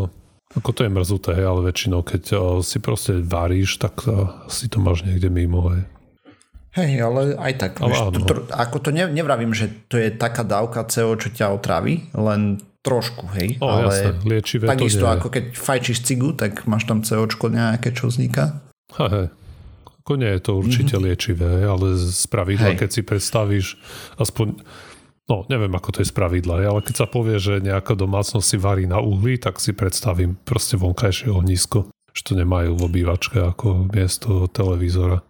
ako 0.54 0.70
to 0.70 0.80
je 0.86 0.90
mrzuté, 0.90 1.30
hej, 1.34 1.46
ale 1.46 1.60
väčšinou, 1.66 2.00
keď 2.06 2.22
si 2.62 2.78
proste 2.78 3.22
varíš, 3.22 3.78
tak 3.82 4.06
si 4.50 4.66
to 4.70 4.78
máš 4.78 5.02
niekde 5.06 5.26
mimo, 5.30 5.74
hej. 5.74 5.82
Hej, 6.78 7.02
ale 7.02 7.20
aj 7.34 7.52
tak. 7.58 7.72
Ale 7.82 7.90
vieš, 7.90 8.02
to, 8.14 8.20
to, 8.22 8.34
ako 8.54 8.76
to 8.78 8.90
ne, 8.94 9.10
nevravím, 9.10 9.50
že 9.50 9.66
to 9.90 9.98
je 9.98 10.14
taká 10.14 10.46
dávka 10.46 10.86
CO, 10.86 11.18
čo 11.18 11.34
ťa 11.34 11.50
otraví, 11.50 12.06
len 12.14 12.62
trošku, 12.88 13.24
hej. 13.36 13.60
O, 13.60 13.68
ale 13.68 13.92
jasne, 13.92 14.10
liečivé 14.24 14.64
takisto 14.64 15.04
to 15.04 15.12
ako 15.12 15.28
keď 15.28 15.44
fajčíš 15.52 15.98
cigu, 16.08 16.32
tak 16.32 16.64
máš 16.64 16.88
tam 16.88 17.04
COčko 17.04 17.52
nejaké, 17.52 17.92
čo 17.92 18.08
vzniká. 18.08 18.64
Hej. 18.96 19.28
Ako 19.84 20.16
nie 20.16 20.32
je 20.32 20.40
to 20.40 20.56
určite 20.56 20.96
mm-hmm. 20.96 21.06
liečivé, 21.12 21.50
ale 21.68 22.00
z 22.00 22.24
pravidla, 22.32 22.72
hej. 22.72 22.78
keď 22.80 22.88
si 22.88 23.02
predstavíš 23.04 23.66
aspoň 24.16 24.64
No, 25.28 25.44
neviem, 25.52 25.68
ako 25.76 25.92
to 25.92 25.98
je 26.00 26.08
z 26.08 26.16
pravidla, 26.16 26.64
ale 26.64 26.80
keď 26.80 27.04
sa 27.04 27.06
povie, 27.06 27.36
že 27.36 27.60
nejaká 27.60 27.92
domácnosť 27.92 28.48
si 28.48 28.56
varí 28.56 28.88
na 28.88 28.96
uhli, 28.96 29.36
tak 29.36 29.60
si 29.60 29.76
predstavím 29.76 30.40
proste 30.40 30.80
vonkajšie 30.80 31.28
ohnisko, 31.28 31.92
že 32.16 32.22
to 32.24 32.32
nemajú 32.32 32.72
v 32.72 32.84
obývačke 32.88 33.36
ako 33.36 33.92
miesto 33.92 34.48
televízora. 34.48 35.20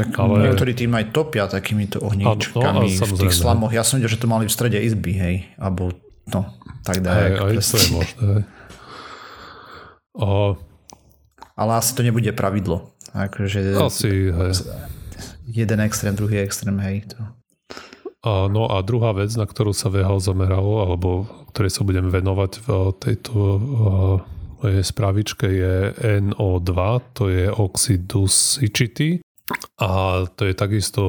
Tak 0.00 0.16
ale... 0.16 0.48
niektorí 0.48 0.72
tým 0.72 0.92
aj 0.96 1.04
topia 1.12 1.44
takýmito 1.44 2.00
ohníčkami 2.00 2.88
no, 2.88 3.04
v 3.04 3.12
tých 3.20 3.34
slamoch. 3.36 3.72
Ja 3.76 3.84
som 3.84 4.00
videl, 4.00 4.16
že 4.16 4.20
to 4.20 4.32
mali 4.32 4.48
v 4.48 4.52
strede 4.52 4.80
izby, 4.80 5.12
hej, 5.12 5.36
alebo 5.60 5.92
no, 6.32 6.56
tak 6.80 7.04
dá. 7.04 7.12
Aj, 7.12 7.52
aj 7.52 7.54
to 7.60 7.76
je 7.76 7.88
možné. 7.92 8.32
O... 10.16 10.56
Ale 11.60 11.72
asi 11.76 11.92
to 11.92 12.00
nebude 12.00 12.32
pravidlo. 12.32 12.96
Akože... 13.12 13.76
Asi, 13.76 14.32
hej. 14.32 14.52
Jeden 15.50 15.78
extrém, 15.84 16.16
druhý 16.16 16.40
extrém, 16.40 16.80
hej. 16.80 17.04
To... 17.12 17.18
A, 18.24 18.48
no 18.48 18.72
a 18.72 18.80
druhá 18.80 19.12
vec, 19.12 19.32
na 19.36 19.44
ktorú 19.44 19.76
sa 19.76 19.92
VHO 19.92 20.20
zameralo, 20.20 20.84
alebo 20.84 21.28
ktorej 21.52 21.72
sa 21.76 21.82
budem 21.84 22.08
venovať 22.08 22.52
v 22.64 22.68
tejto 23.00 23.32
mojej 24.60 24.84
spravičke 24.84 25.46
je 25.48 25.74
NO2, 26.20 26.72
to 27.16 27.32
je 27.32 27.48
oxid 27.48 28.04
dusičitý 28.04 29.24
a 29.80 30.24
to 30.36 30.42
je 30.44 30.54
takisto 30.54 31.02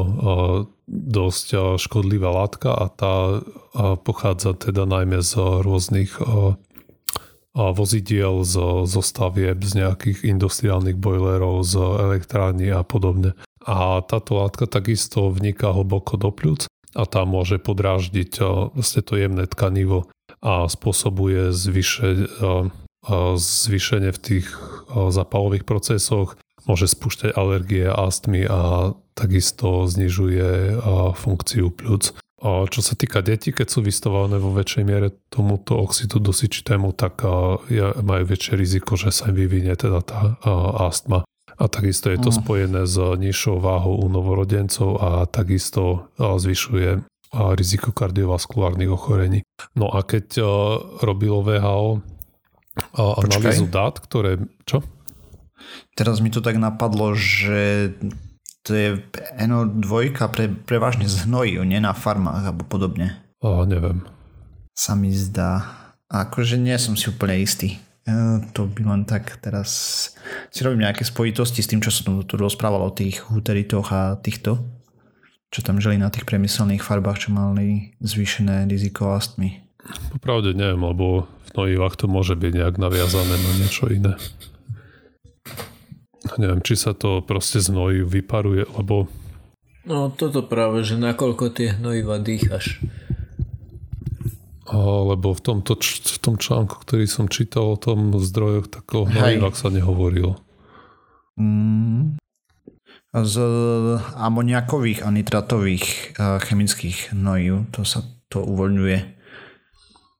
dosť 0.87 1.77
škodlivá 1.79 2.31
látka 2.31 2.71
a 2.71 2.85
tá 2.91 3.43
pochádza 4.01 4.55
teda 4.55 4.87
najmä 4.87 5.19
z 5.23 5.37
rôznych 5.61 6.15
vozidiel, 7.51 8.47
z 8.47 8.87
zostavieb, 8.87 9.59
z 9.59 9.83
nejakých 9.83 10.23
industriálnych 10.23 10.95
bojlerov, 10.95 11.67
z 11.67 11.75
elektrární 11.99 12.71
a 12.71 12.79
podobne. 12.87 13.35
A 13.67 13.99
táto 14.01 14.39
látka 14.39 14.71
takisto 14.71 15.27
vniká 15.29 15.75
hlboko 15.75 16.15
do 16.15 16.31
pľúc 16.31 16.71
a 16.95 17.03
tá 17.03 17.27
môže 17.27 17.59
podráždiť 17.59 18.39
vlastne 18.71 19.01
to 19.03 19.19
jemné 19.19 19.45
tkanivo 19.51 20.07
a 20.39 20.65
spôsobuje 20.65 21.51
zvyše, 21.51 22.31
zvýšenie 23.37 24.11
v 24.15 24.19
tých 24.19 24.47
zapalových 24.89 25.67
procesoch, 25.67 26.40
môže 26.65 26.89
spúšťať 26.91 27.33
alergie, 27.33 27.85
astmy 27.89 28.45
a 28.45 28.93
takisto 29.17 29.85
znižuje 29.85 30.77
funkciu 31.17 31.69
pľúc. 31.73 32.17
A 32.41 32.65
čo 32.65 32.81
sa 32.81 32.97
týka 32.97 33.21
detí, 33.21 33.53
keď 33.53 33.67
sú 33.69 33.85
vystavané 33.85 34.41
vo 34.41 34.49
väčšej 34.49 34.81
miere 34.81 35.13
tomuto 35.29 35.77
oxidu 35.77 36.17
dusičitému, 36.17 36.89
tak 36.97 37.21
majú 38.01 38.23
väčšie 38.25 38.57
riziko, 38.57 38.97
že 38.97 39.13
sa 39.13 39.29
im 39.29 39.37
vyvinie 39.37 39.77
teda 39.77 40.01
tá 40.01 40.41
astma. 40.81 41.21
A 41.61 41.69
takisto 41.69 42.09
je 42.09 42.17
to 42.17 42.33
mm. 42.33 42.37
spojené 42.41 42.81
s 42.89 42.97
nižšou 42.97 43.61
váhou 43.61 44.01
u 44.01 44.09
novorodencov 44.09 44.97
a 44.97 45.09
takisto 45.29 46.09
zvyšuje 46.17 47.05
riziko 47.31 47.93
kardiovaskulárnych 47.93 48.89
ochorení. 48.89 49.45
No 49.77 49.93
a 49.93 50.01
keď 50.01 50.41
robilo 51.05 51.45
VHO 51.45 52.01
analýzu 52.97 53.69
dát, 53.69 54.01
ktoré... 54.01 54.41
Čo? 54.65 54.81
Teraz 56.01 56.17
mi 56.17 56.33
to 56.33 56.41
tak 56.41 56.57
napadlo, 56.57 57.13
že 57.13 57.93
to 58.65 58.73
je 58.73 59.05
NO2 59.37 60.17
pre, 60.33 60.49
prevažne 60.49 61.05
z 61.05 61.29
hnojí, 61.29 61.61
nie 61.61 61.77
na 61.77 61.93
farmách 61.93 62.41
alebo 62.41 62.65
podobne. 62.65 63.21
O, 63.37 63.61
neviem. 63.69 64.01
Sa 64.73 64.97
mi 64.97 65.13
zdá. 65.13 65.77
Akože 66.09 66.57
nie 66.57 66.73
som 66.81 66.97
si 66.97 67.13
úplne 67.13 67.37
istý. 67.37 67.77
E, 68.09 68.41
to 68.49 68.65
by 68.65 68.81
len 68.81 69.05
tak 69.05 69.45
teraz 69.45 69.69
si 70.49 70.65
robím 70.65 70.89
nejaké 70.89 71.05
spojitosti 71.05 71.61
s 71.61 71.69
tým, 71.69 71.85
čo 71.85 71.93
som 71.93 72.25
tu 72.25 72.33
rozprával 72.33 72.81
o 72.81 72.89
tých 72.89 73.21
huteritoch 73.29 73.93
a 73.93 74.17
týchto, 74.17 74.57
čo 75.53 75.61
tam 75.61 75.77
žili 75.77 76.01
na 76.01 76.09
tých 76.09 76.25
priemyselných 76.25 76.81
farbách, 76.81 77.29
čo 77.29 77.29
mali 77.29 77.93
zvýšené 78.01 78.65
riziko 78.65 79.13
astmy. 79.13 79.61
Popravde 80.17 80.57
neviem, 80.57 80.81
lebo 80.81 81.29
v 81.45 81.49
hnojivách 81.53 81.93
to 81.93 82.09
môže 82.09 82.33
byť 82.33 82.57
nejak 82.57 82.75
naviazané 82.81 83.37
na 83.37 83.51
niečo 83.61 83.85
iné 83.85 84.17
neviem, 86.37 86.61
či 86.61 86.77
sa 86.77 86.93
to 86.93 87.21
proste 87.25 87.61
z 87.61 87.73
vyparuje, 88.05 88.65
lebo... 88.77 89.09
No 89.81 90.13
toto 90.13 90.45
práve, 90.45 90.85
že 90.85 90.99
nakoľko 91.01 91.45
tie 91.57 91.73
hnojiva 91.73 92.21
dýchaš. 92.21 92.81
Lebo 94.71 95.35
v, 95.35 95.41
tomto, 95.41 95.75
v 95.81 96.19
tom 96.21 96.39
článku, 96.39 96.79
ktorý 96.85 97.09
som 97.09 97.27
čítal 97.27 97.75
o 97.75 97.81
tom 97.81 98.15
zdrojoch, 98.15 98.71
tak 98.71 98.87
o 98.95 99.03
hnojivách 99.03 99.57
sa 99.57 99.67
nehovorilo. 99.67 100.39
Mm. 101.35 102.21
Z 103.11 103.35
amoniakových 104.15 105.03
a 105.03 105.11
nitratových 105.11 105.83
e, 105.83 106.39
chemických 106.47 107.11
hnojív 107.11 107.67
to 107.75 107.83
sa 107.83 108.07
to 108.31 108.39
uvoľňuje 108.39 109.19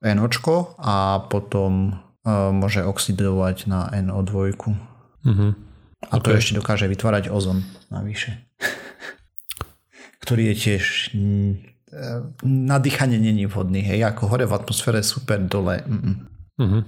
NOčko 0.04 0.76
a 0.76 1.24
potom 1.32 1.96
e, 2.28 2.32
môže 2.52 2.84
oxidovať 2.84 3.72
na 3.72 3.88
NO2. 3.96 4.36
Mm-hmm. 5.24 5.71
A 6.10 6.18
okay. 6.18 6.24
to 6.24 6.30
ešte 6.38 6.58
dokáže 6.58 6.90
vytvárať 6.90 7.30
ozon 7.30 7.62
navyše. 7.94 8.42
Ktorý 10.22 10.54
je 10.54 10.56
tiež 10.58 10.84
mm, 11.14 11.54
na 12.48 12.78
dýchanie 12.80 13.20
není 13.20 13.46
vhodný. 13.46 13.84
Hej, 13.84 14.16
ako 14.16 14.32
hore 14.32 14.46
v 14.48 14.56
atmosfére 14.56 15.04
super, 15.04 15.44
dole. 15.44 15.84
Mm-mm. 15.84 16.84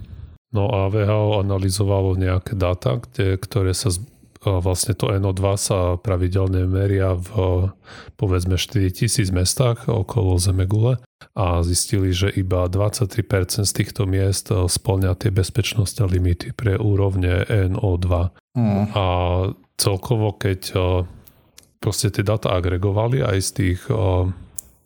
No 0.53 0.63
a 0.69 0.87
VHO 0.87 1.41
analyzovalo 1.41 2.15
nejaké 2.15 2.55
dáta, 2.55 3.01
kde, 3.01 3.41
ktoré 3.41 3.73
sa 3.73 3.89
vlastne 4.43 4.91
to 4.91 5.07
NO2 5.07 5.43
sa 5.55 5.79
pravidelne 5.95 6.67
meria 6.67 7.15
v 7.15 7.31
povedzme 8.19 8.59
4000 8.59 9.31
mestách 9.31 9.87
okolo 9.87 10.35
Zemegule 10.35 10.99
a 11.31 11.63
zistili, 11.63 12.11
že 12.11 12.27
iba 12.35 12.67
23% 12.67 13.63
z 13.63 13.71
týchto 13.71 14.03
miest 14.03 14.51
splňa 14.51 15.15
tie 15.15 15.31
bezpečnostné 15.31 16.03
limity 16.11 16.51
pre 16.51 16.75
úrovne 16.75 17.47
NO2. 17.47 18.35
Mm. 18.53 18.85
A 18.93 19.05
celkovo, 19.81 20.37
keď 20.37 20.77
proste 21.81 22.13
tie 22.13 22.21
data 22.21 22.53
agregovali 22.53 23.25
aj 23.25 23.37
z 23.41 23.49
tých, 23.51 23.81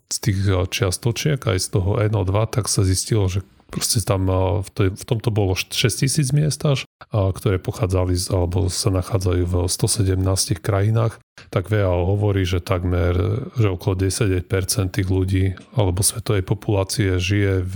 z 0.08 0.18
tých 0.24 0.40
čiastočiek, 0.72 1.38
aj 1.44 1.60
z 1.60 1.68
toho 1.76 2.00
NO2, 2.00 2.34
tak 2.48 2.72
sa 2.72 2.88
zistilo, 2.88 3.28
že 3.28 3.44
Proste 3.68 4.00
tam 4.00 4.32
v, 4.64 4.70
to, 4.72 4.82
v 4.96 5.04
tomto 5.04 5.28
bolo 5.28 5.52
6000 5.52 6.32
miest 6.32 6.64
až, 6.64 6.88
ktoré 7.12 7.60
pochádzali 7.60 8.16
z, 8.16 8.32
alebo 8.32 8.72
sa 8.72 8.88
nachádzajú 8.96 9.44
v 9.44 9.56
117 9.68 10.16
krajinách. 10.64 11.20
Tak 11.52 11.68
VAO 11.68 12.16
hovorí, 12.16 12.48
že 12.48 12.64
takmer, 12.64 13.14
že 13.60 13.68
okolo 13.68 14.08
10% 14.08 14.48
tých 14.96 15.10
ľudí 15.12 15.60
alebo 15.76 16.00
svetovej 16.00 16.48
populácie 16.48 17.20
žije 17.20 17.68
v 17.68 17.76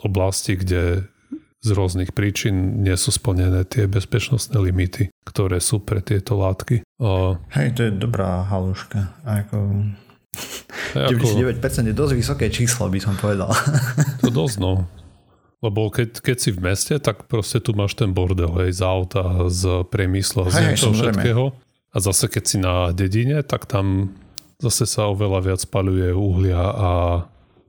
oblasti, 0.00 0.56
kde 0.56 1.04
z 1.68 1.76
rôznych 1.76 2.16
príčin 2.16 2.80
nie 2.80 2.96
sú 2.96 3.12
splnené 3.12 3.68
tie 3.68 3.84
bezpečnostné 3.84 4.56
limity, 4.56 5.12
ktoré 5.28 5.60
sú 5.60 5.84
pre 5.84 6.00
tieto 6.00 6.40
látky. 6.40 6.80
Hej, 7.52 7.68
to 7.76 7.80
je 7.84 7.92
dobrá 7.92 8.48
haluška. 8.48 9.20
Ako... 9.28 9.84
99% 10.96 11.60
je 11.90 11.94
dosť 11.96 12.14
vysoké 12.16 12.46
číslo, 12.48 12.88
by 12.88 13.00
som 13.02 13.14
povedal. 13.20 13.52
To 14.24 14.30
dosť, 14.32 14.56
no. 14.62 14.88
Lebo 15.58 15.90
keď, 15.90 16.22
keď 16.22 16.36
si 16.38 16.50
v 16.54 16.60
meste, 16.62 16.94
tak 17.02 17.26
proste 17.26 17.58
tu 17.58 17.74
máš 17.74 17.98
ten 17.98 18.14
bordel, 18.14 18.54
hej, 18.62 18.78
z 18.78 18.82
auta, 18.86 19.50
z 19.50 19.84
priemyslu, 19.90 20.46
z 20.48 20.78
toho 20.78 20.94
všetkého. 20.94 21.44
A 21.90 21.96
zase 21.98 22.30
keď 22.30 22.44
si 22.46 22.56
na 22.62 22.94
dedine, 22.94 23.42
tak 23.42 23.66
tam 23.66 24.14
zase 24.62 24.86
sa 24.86 25.10
oveľa 25.10 25.40
viac 25.42 25.62
paluje 25.66 26.14
uhlia 26.14 26.62
a 26.62 26.90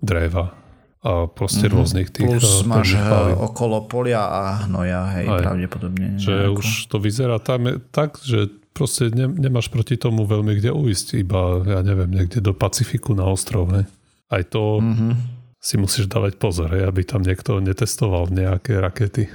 dreva 0.05 0.58
a 0.99 1.31
proste 1.31 1.67
mm-hmm. 1.67 1.77
rôznych 1.79 2.09
tých 2.11 2.27
Plus 2.27 2.67
máš 2.67 2.99
palív. 2.99 3.39
okolo 3.39 3.87
polia 3.87 4.19
a 4.19 4.41
hnoja, 4.67 5.01
hej, 5.15 5.25
Aj. 5.31 5.41
pravdepodobne. 5.47 6.19
Že 6.19 6.35
nejako. 6.35 6.59
už 6.59 6.67
to 6.91 6.97
vyzerá 6.99 7.37
tam 7.39 7.61
tak, 7.95 8.19
že 8.19 8.51
proste 8.75 9.07
ne, 9.07 9.31
nemáš 9.31 9.71
proti 9.71 9.95
tomu 9.95 10.27
veľmi 10.27 10.59
kde 10.59 10.75
uísť, 10.75 11.15
iba, 11.15 11.63
ja 11.63 11.79
neviem, 11.79 12.11
niekde 12.11 12.43
do 12.43 12.51
Pacifiku 12.51 13.15
na 13.15 13.23
ostrov, 13.31 13.71
hej. 13.71 13.87
Aj 14.27 14.43
to 14.43 14.83
mm-hmm 14.83 15.39
si 15.59 15.75
musíš 15.75 16.07
dávať 16.07 16.39
pozor, 16.39 16.71
hej, 16.71 16.87
aby 16.87 17.03
tam 17.03 17.19
niekto 17.19 17.59
netestoval 17.59 18.31
nejaké 18.31 18.79
rakety. 18.79 19.27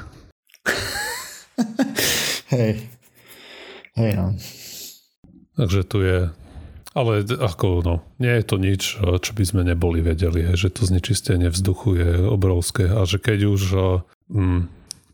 hej. 2.56 2.88
Hej 3.94 4.10
no. 4.16 4.32
Takže 5.54 5.80
tu 5.86 6.02
je 6.02 6.18
Ale 6.94 7.26
ako, 7.26 7.82
no, 7.82 7.94
nie 8.22 8.30
je 8.38 8.44
to 8.46 8.56
nič, 8.56 8.82
čo 9.02 9.30
by 9.34 9.44
sme 9.44 9.62
neboli 9.66 9.98
vedeli, 9.98 10.54
že 10.54 10.70
to 10.70 10.86
znečistenie 10.86 11.50
vzduchu 11.50 11.98
je 11.98 12.10
obrovské 12.30 12.86
a 12.86 13.02
že 13.02 13.18
keď 13.18 13.38
už 13.50 13.62
mm, 14.30 14.60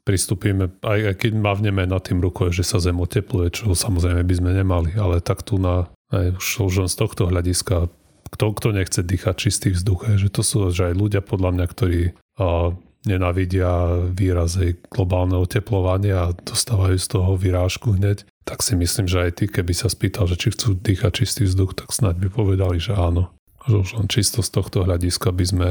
pristúpime, 0.04 0.68
aj, 0.84 1.00
aj 1.08 1.14
keď 1.24 1.32
mávneme 1.40 1.88
nad 1.88 2.04
tým 2.04 2.20
rukou, 2.20 2.52
že 2.52 2.68
sa 2.68 2.84
zem 2.84 3.00
otepluje, 3.00 3.56
čo 3.56 3.72
samozrejme 3.72 4.20
by 4.28 4.34
sme 4.36 4.50
nemali, 4.60 4.92
ale 5.00 5.24
tak 5.24 5.40
tu 5.40 5.56
na, 5.56 5.88
aj 6.12 6.36
už, 6.36 6.46
už 6.68 6.76
z 6.92 6.94
tohto 7.00 7.32
hľadiska, 7.32 7.88
kto, 8.28 8.44
kto 8.60 8.68
nechce 8.76 9.00
dýchať 9.00 9.34
čistý 9.40 9.68
vzduch, 9.72 10.20
že 10.20 10.28
to 10.28 10.44
sú 10.44 10.68
že 10.70 10.92
aj 10.92 10.94
ľudia 11.00 11.24
podľa 11.24 11.50
mňa, 11.56 11.66
ktorí 11.66 12.00
a, 12.36 12.76
nenávidia 13.08 14.04
výrazy 14.12 14.76
globálne 14.92 15.40
oteplovanie 15.40 16.12
a 16.12 16.36
dostávajú 16.36 17.00
z 17.00 17.08
toho 17.08 17.32
vyrážku 17.40 17.96
hneď, 17.96 18.28
tak 18.44 18.64
si 18.64 18.74
myslím, 18.74 19.06
že 19.06 19.28
aj 19.28 19.32
ty, 19.36 19.44
keby 19.46 19.72
sa 19.76 19.92
spýtal, 19.92 20.26
že 20.26 20.40
či 20.40 20.52
chcú 20.54 20.74
dýchať 20.74 21.24
čistý 21.24 21.46
vzduch, 21.46 21.76
tak 21.76 21.92
snáď 21.92 22.18
by 22.24 22.28
povedali, 22.32 22.76
že 22.80 22.96
áno. 22.96 23.30
Že 23.68 23.76
už 23.76 23.90
len 24.00 24.08
čisto 24.08 24.40
z 24.40 24.50
tohto 24.50 24.88
hľadiska 24.88 25.28
by 25.30 25.44
sme 25.44 25.68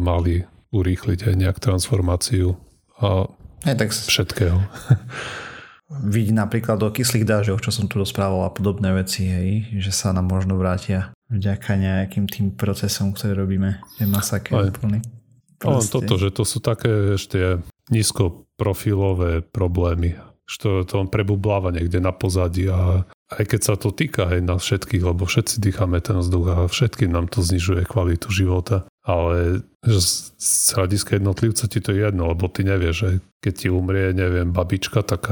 mali 0.00 0.48
urýchliť 0.72 1.28
aj 1.28 1.34
nejak 1.36 1.58
transformáciu 1.60 2.56
a 2.98 3.28
aj 3.66 3.76
tak 3.76 3.90
všetkého. 3.92 4.58
Vidí 6.02 6.34
napríklad 6.34 6.82
o 6.82 6.90
kyslých 6.90 7.22
dážoch, 7.22 7.62
čo 7.62 7.70
som 7.70 7.86
tu 7.86 8.02
rozprával 8.02 8.42
a 8.42 8.50
podobné 8.50 8.90
veci, 8.90 9.30
hej, 9.30 9.70
že 9.78 9.94
sa 9.94 10.10
nám 10.10 10.26
možno 10.26 10.58
vrátia 10.58 11.14
vďaka 11.30 11.78
nejakým 11.78 12.26
tým 12.26 12.46
procesom, 12.58 13.14
ktoré 13.14 13.38
robíme. 13.38 13.78
Je 14.02 14.06
masaker 14.06 14.66
úplný. 14.66 14.98
Ale 15.62 15.80
toto, 15.86 16.18
že 16.18 16.34
to 16.34 16.42
sú 16.42 16.58
také 16.58 17.14
ešte 17.14 17.62
nízkoprofilové 17.94 19.46
problémy. 19.46 20.18
Že 20.46 20.56
to, 20.62 20.70
to 20.86 20.96
prebubláva 21.10 21.74
niekde 21.74 21.98
na 21.98 22.14
pozadí 22.14 22.70
a 22.70 23.02
aj 23.34 23.44
keď 23.50 23.60
sa 23.60 23.74
to 23.74 23.90
týka 23.90 24.30
aj 24.30 24.38
nás 24.46 24.62
všetkých, 24.62 25.02
lebo 25.02 25.26
všetci 25.26 25.58
dýchame 25.58 25.98
ten 25.98 26.22
vzduch 26.22 26.46
a 26.46 26.58
všetkým 26.70 27.10
nám 27.10 27.26
to 27.26 27.42
znižuje 27.42 27.82
kvalitu 27.82 28.30
života. 28.30 28.86
Ale 29.02 29.66
že 29.82 30.00
z 30.38 30.70
hľadiska 30.78 31.18
jednotlivca 31.18 31.66
ti 31.66 31.82
to 31.82 31.90
je 31.90 32.06
jedno, 32.06 32.30
lebo 32.30 32.46
ty 32.46 32.62
nevieš, 32.62 32.94
že 32.94 33.10
keď 33.42 33.54
ti 33.54 33.68
umrie, 33.70 34.14
neviem, 34.14 34.54
babička, 34.54 35.02
tak 35.02 35.26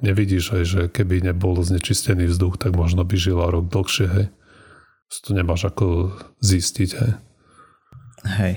nevidíš 0.00 0.44
aj, 0.56 0.64
že 0.64 0.80
keby 0.88 1.24
nebol 1.24 1.56
znečistený 1.60 2.28
vzduch, 2.28 2.56
tak 2.56 2.72
možno 2.76 3.04
by 3.04 3.16
žila 3.16 3.48
rok 3.48 3.68
dlhšie, 3.68 4.06
hej. 4.08 4.26
To 5.28 5.36
nemáš 5.36 5.68
ako 5.68 6.16
zistiť, 6.40 6.90
hej. 6.96 7.12
Hej. 8.40 8.54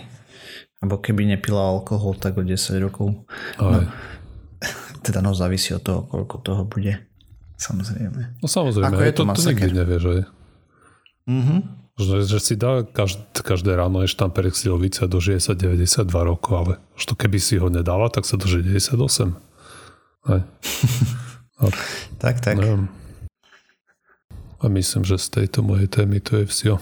Alebo 0.79 0.99
keby 0.99 1.27
nepila 1.27 1.75
alkohol, 1.75 2.15
tak 2.15 2.39
o 2.39 2.43
10 2.43 2.59
rokov. 2.79 3.27
No, 3.59 3.87
teda 5.05 5.21
no 5.21 5.37
závisí 5.37 5.77
od 5.77 5.85
toho, 5.85 6.01
koľko 6.09 6.35
toho 6.41 6.63
bude. 6.65 6.97
Samozrejme. 7.61 8.41
No 8.41 8.47
samozrejme, 8.49 8.89
Ako 8.89 9.03
je 9.05 9.13
to, 9.13 9.23
to, 9.29 9.33
to 9.37 9.49
nikdy 9.53 9.69
nevie, 9.71 9.97
že? 10.01 10.13
Mhm. 11.29 11.55
Že, 11.95 12.27
že 12.27 12.39
si 12.43 12.53
dá 12.59 12.83
každé, 12.83 13.39
každé 13.39 13.71
ráno 13.79 14.03
ešte 14.03 14.19
tam 14.19 14.31
perexilovice 14.35 15.07
do 15.07 15.23
60-92 15.23 16.11
rokov, 16.11 16.51
ale 16.51 16.73
už 16.99 17.03
to 17.07 17.15
keby 17.15 17.39
si 17.39 17.55
ho 17.55 17.71
nedala, 17.71 18.11
tak 18.11 18.27
sa 18.27 18.35
do 18.35 18.43
98. 18.51 18.99
Aj. 20.27 20.41
No, 21.55 21.71
tak, 22.19 22.43
tak. 22.43 22.59
Neviem. 22.59 22.91
A 24.59 24.67
myslím, 24.67 25.07
že 25.07 25.15
z 25.15 25.39
tejto 25.39 25.63
mojej 25.63 25.87
témy 25.87 26.19
to 26.19 26.43
je 26.43 26.45
vsio. 26.51 26.75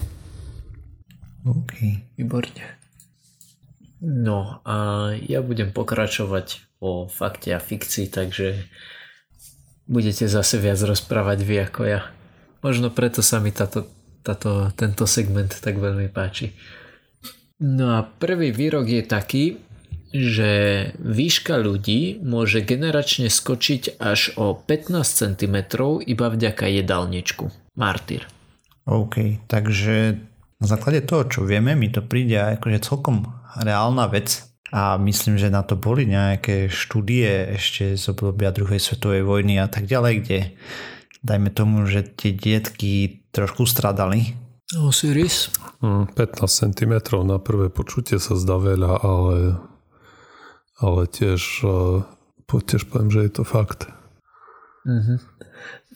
OK, 1.46 2.02
výborne. 2.18 2.74
No 4.02 4.58
a 4.66 5.12
ja 5.14 5.46
budem 5.46 5.70
pokračovať 5.70 6.73
o 6.84 7.08
fakte 7.08 7.56
a 7.56 7.60
fikcii, 7.64 8.12
takže 8.12 8.68
budete 9.88 10.28
zase 10.28 10.60
viac 10.60 10.76
rozprávať 10.84 11.38
vy 11.40 11.56
ako 11.64 11.82
ja. 11.88 12.00
Možno 12.60 12.92
preto 12.92 13.24
sa 13.24 13.40
mi 13.40 13.52
táto, 13.52 13.88
táto, 14.20 14.68
tento 14.76 15.08
segment 15.08 15.48
tak 15.48 15.80
veľmi 15.80 16.12
páči. 16.12 16.52
No 17.64 17.96
a 17.96 18.04
prvý 18.04 18.52
výrok 18.52 18.84
je 18.84 19.02
taký, 19.04 19.44
že 20.14 20.50
výška 21.02 21.58
ľudí 21.58 22.22
môže 22.22 22.62
generačne 22.62 23.26
skočiť 23.26 23.98
až 23.98 24.36
o 24.38 24.54
15 24.54 24.94
cm 25.02 25.56
iba 26.06 26.26
vďaka 26.30 26.70
jedálničku. 26.70 27.50
Martyr. 27.74 28.22
OK, 28.86 29.42
takže 29.50 30.20
na 30.62 30.66
základe 30.70 31.02
toho, 31.02 31.26
čo 31.26 31.40
vieme, 31.42 31.74
mi 31.74 31.90
to 31.90 32.04
príde 32.04 32.38
akože 32.38 32.78
celkom 32.84 33.26
reálna 33.58 34.06
vec 34.06 34.53
a 34.72 34.96
myslím, 34.96 35.36
že 35.36 35.52
na 35.52 35.60
to 35.60 35.76
boli 35.76 36.08
nejaké 36.08 36.72
štúdie 36.72 37.56
ešte 37.58 38.00
z 38.00 38.04
obdobia 38.08 38.54
druhej 38.54 38.80
svetovej 38.80 39.26
vojny 39.26 39.60
a 39.60 39.68
tak 39.68 39.84
ďalej, 39.84 40.14
kde 40.24 40.40
dajme 41.20 41.50
tomu, 41.52 41.84
že 41.84 42.04
tie 42.04 42.32
dietky 42.32 43.24
trošku 43.32 43.68
stradali. 43.68 44.36
Osiris? 44.72 45.52
15 45.80 46.16
cm 46.40 46.92
na 47.28 47.36
prvé 47.36 47.68
počutie 47.68 48.16
sa 48.16 48.34
zdá 48.34 48.56
veľa, 48.56 48.92
ale, 49.04 49.60
ale 50.80 51.02
tiež, 51.08 51.42
eh, 51.64 52.00
tiež 52.48 52.88
poviem, 52.88 53.12
že 53.12 53.20
je 53.28 53.32
to 53.32 53.44
fakt. 53.44 53.88
Mm-hmm. 54.84 55.18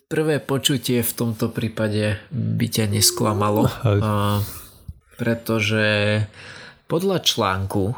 Prvé 0.08 0.40
počutie 0.40 1.04
v 1.04 1.12
tomto 1.12 1.52
prípade 1.52 2.16
by 2.32 2.66
ťa 2.72 2.88
nesklamalo, 2.88 3.68
a, 3.84 4.40
pretože 5.20 6.24
podľa 6.88 7.20
článku, 7.20 7.92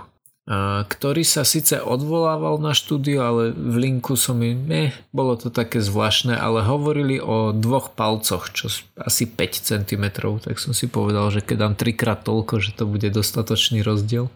ktorý 0.90 1.22
sa 1.22 1.46
síce 1.46 1.78
odvolával 1.78 2.58
na 2.58 2.74
štúdiu, 2.74 3.22
ale 3.22 3.54
v 3.54 3.76
linku 3.86 4.18
som 4.18 4.34
mi, 4.34 4.58
eh, 4.66 4.90
bolo 5.14 5.38
to 5.38 5.46
také 5.46 5.78
zvláštne, 5.78 6.34
ale 6.34 6.66
hovorili 6.66 7.22
o 7.22 7.54
dvoch 7.54 7.94
palcoch, 7.94 8.50
čo 8.50 8.66
asi 8.98 9.30
5 9.30 9.62
cm, 9.62 10.10
tak 10.42 10.58
som 10.58 10.74
si 10.74 10.90
povedal, 10.90 11.30
že 11.30 11.46
keď 11.46 11.56
dám 11.56 11.74
trikrát 11.78 12.26
toľko, 12.26 12.58
že 12.58 12.74
to 12.74 12.82
bude 12.90 13.06
dostatočný 13.14 13.86
rozdiel. 13.86 14.26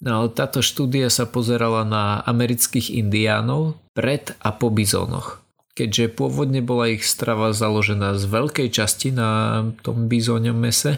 No 0.00 0.24
ale 0.24 0.32
táto 0.32 0.64
štúdia 0.64 1.12
sa 1.12 1.28
pozerala 1.28 1.84
na 1.84 2.24
amerických 2.24 2.96
indiánov 2.96 3.76
pred 3.92 4.32
a 4.40 4.48
po 4.56 4.72
bizónoch. 4.72 5.44
Keďže 5.76 6.16
pôvodne 6.16 6.64
bola 6.64 6.88
ich 6.88 7.04
strava 7.04 7.52
založená 7.52 8.16
z 8.16 8.24
veľkej 8.24 8.68
časti 8.72 9.12
na 9.12 9.60
tom 9.84 10.08
bizóňom 10.08 10.56
mese, 10.56 10.96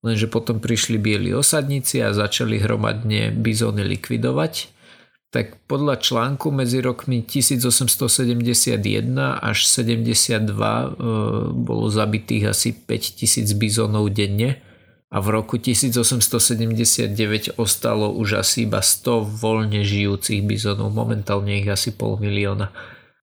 lenže 0.00 0.26
potom 0.28 0.60
prišli 0.60 0.96
bieli 0.96 1.36
osadníci 1.36 2.00
a 2.00 2.16
začali 2.16 2.60
hromadne 2.60 3.32
bizóny 3.36 3.84
likvidovať, 3.84 4.72
tak 5.30 5.62
podľa 5.70 6.02
článku 6.02 6.50
medzi 6.50 6.82
rokmi 6.82 7.22
1871 7.22 8.82
až 9.38 9.58
72 9.62 10.42
e, 10.42 10.86
bolo 11.54 11.86
zabitých 11.86 12.50
asi 12.50 12.74
5000 12.74 13.54
bizónov 13.54 14.10
denne 14.10 14.58
a 15.10 15.18
v 15.22 15.26
roku 15.30 15.58
1879 15.58 17.58
ostalo 17.58 18.10
už 18.10 18.42
asi 18.42 18.66
iba 18.66 18.82
100 18.82 19.22
voľne 19.26 19.86
žijúcich 19.86 20.42
bizónov, 20.42 20.90
momentálne 20.90 21.62
ich 21.62 21.68
asi 21.70 21.94
pol 21.94 22.18
milióna. 22.18 22.74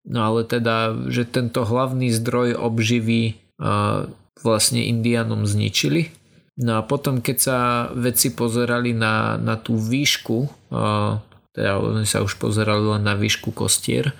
No 0.07 0.23
ale 0.23 0.47
teda, 0.47 0.95
že 1.11 1.27
tento 1.27 1.67
hlavný 1.67 2.15
zdroj 2.15 2.55
obživy 2.55 3.35
uh, 3.59 4.07
vlastne 4.39 4.83
indianom 4.83 5.43
zničili 5.43 6.16
No 6.57 6.77
a 6.77 6.81
potom, 6.81 7.21
keď 7.21 7.37
sa 7.37 7.57
vedci 7.93 8.33
pozerali 8.33 8.93
na, 8.93 9.37
na 9.37 9.61
tú 9.61 9.77
výšku, 9.77 10.49
teda 11.53 11.71
oni 11.77 12.09
sa 12.09 12.25
už 12.25 12.41
pozerali 12.41 12.97
len 12.97 13.05
na 13.05 13.13
výšku 13.13 13.53
kostier, 13.53 14.17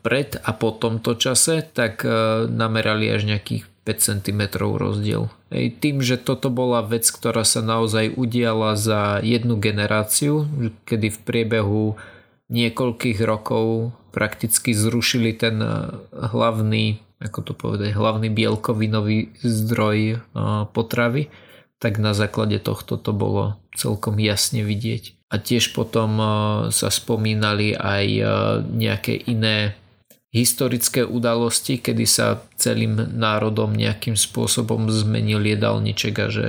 pred 0.00 0.34
a 0.40 0.50
po 0.56 0.72
tomto 0.72 1.14
čase, 1.20 1.62
tak 1.62 2.02
namerali 2.48 3.12
až 3.12 3.28
nejakých 3.28 3.68
5 3.84 4.08
cm 4.08 4.40
rozdiel. 4.56 5.28
Ej, 5.52 5.76
tým, 5.78 6.00
že 6.00 6.16
toto 6.16 6.48
bola 6.48 6.80
vec, 6.80 7.04
ktorá 7.04 7.44
sa 7.44 7.60
naozaj 7.60 8.16
udiala 8.16 8.74
za 8.74 9.20
jednu 9.20 9.60
generáciu, 9.60 10.48
kedy 10.88 11.12
v 11.12 11.18
priebehu 11.22 11.84
niekoľkých 12.48 13.20
rokov 13.20 13.92
prakticky 14.16 14.72
zrušili 14.72 15.36
ten 15.36 15.60
hlavný 16.12 17.04
ako 17.24 17.40
to 17.40 17.52
povedať, 17.56 17.96
hlavný 17.96 18.28
bielkovinový 18.28 19.32
zdroj 19.40 20.20
potravy, 20.76 21.32
tak 21.80 21.96
na 21.96 22.12
základe 22.12 22.60
tohto 22.60 23.00
to 23.00 23.16
bolo 23.16 23.56
celkom 23.72 24.20
jasne 24.20 24.60
vidieť. 24.60 25.16
A 25.32 25.40
tiež 25.40 25.72
potom 25.74 26.20
sa 26.70 26.88
spomínali 26.92 27.74
aj 27.74 28.06
nejaké 28.70 29.16
iné 29.16 29.74
historické 30.30 31.02
udalosti, 31.06 31.78
kedy 31.78 32.04
sa 32.06 32.42
celým 32.58 32.98
národom 33.18 33.70
nejakým 33.74 34.14
spôsobom 34.14 34.90
zmenil 34.90 35.42
jedálniček 35.42 36.14
a 36.22 36.26
že 36.30 36.46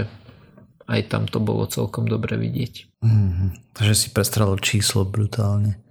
aj 0.85 1.01
tam 1.09 1.25
to 1.25 1.41
bolo 1.41 1.65
celkom 1.65 2.05
dobre 2.05 2.37
vidieť. 2.37 3.01
Mm-hmm. 3.01 3.73
Takže 3.73 3.93
si 3.97 4.07
prestralo 4.13 4.57
číslo 4.61 5.01
brutálne. 5.05 5.81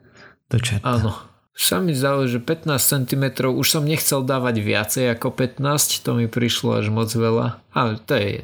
Do 0.47 0.63
Áno, 0.87 1.19
sa 1.55 1.79
mi 1.79 1.95
zdalo, 1.95 2.27
že 2.27 2.43
15 2.43 2.75
cm 2.77 3.25
už 3.47 3.67
som 3.67 3.87
nechcel 3.87 4.27
dávať 4.27 4.59
viacej 4.59 5.05
ako 5.15 5.31
15, 5.31 6.03
to 6.03 6.11
mi 6.19 6.27
prišlo 6.27 6.83
až 6.83 6.91
moc 6.91 7.09
veľa, 7.15 7.63
ale 7.71 8.03
to 8.03 8.19
je 8.19 8.43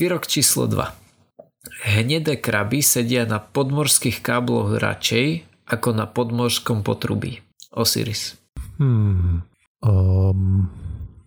Výrok 0.00 0.24
číslo 0.24 0.64
2. 0.64 0.80
Hnedé 1.92 2.40
kraby 2.40 2.80
sedia 2.80 3.28
na 3.28 3.36
podmorských 3.36 4.24
kábloch 4.24 4.80
radšej 4.80 5.44
ako 5.68 5.88
na 5.92 6.08
podmorskom 6.08 6.80
potrubí. 6.80 7.44
Osiris. 7.76 8.40
Hmm. 8.80 9.44
Um, 9.84 10.72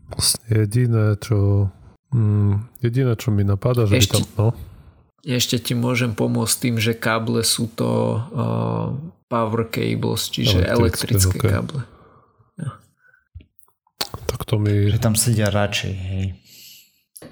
Vlastne 0.10 0.66
jediné, 0.66 1.22
čo 1.22 1.70
mm, 2.18 2.82
jediné, 2.82 3.14
čo 3.14 3.30
mi 3.30 3.46
napadá, 3.46 3.86
že 3.86 4.02
Ešte... 4.02 4.18
by 4.18 4.26
tam... 4.26 4.26
No. 4.42 4.73
Ešte 5.24 5.56
ti 5.56 5.74
môžem 5.74 6.12
pomôcť 6.12 6.56
tým, 6.60 6.76
že 6.84 7.00
káble 7.00 7.48
sú 7.48 7.72
to 7.72 8.20
uh, 8.20 8.92
power 9.32 9.64
cables, 9.72 10.28
čiže 10.28 10.68
elektrické, 10.68 11.16
elektrické 11.16 11.38
okay. 11.40 11.52
káble. 11.56 11.82
Ja. 12.60 12.72
Tak 14.28 14.44
to 14.44 14.60
mi... 14.60 14.92
Že 14.92 15.00
tam 15.00 15.16
sedia 15.16 15.48
radšej, 15.48 15.94
hej. 15.96 16.26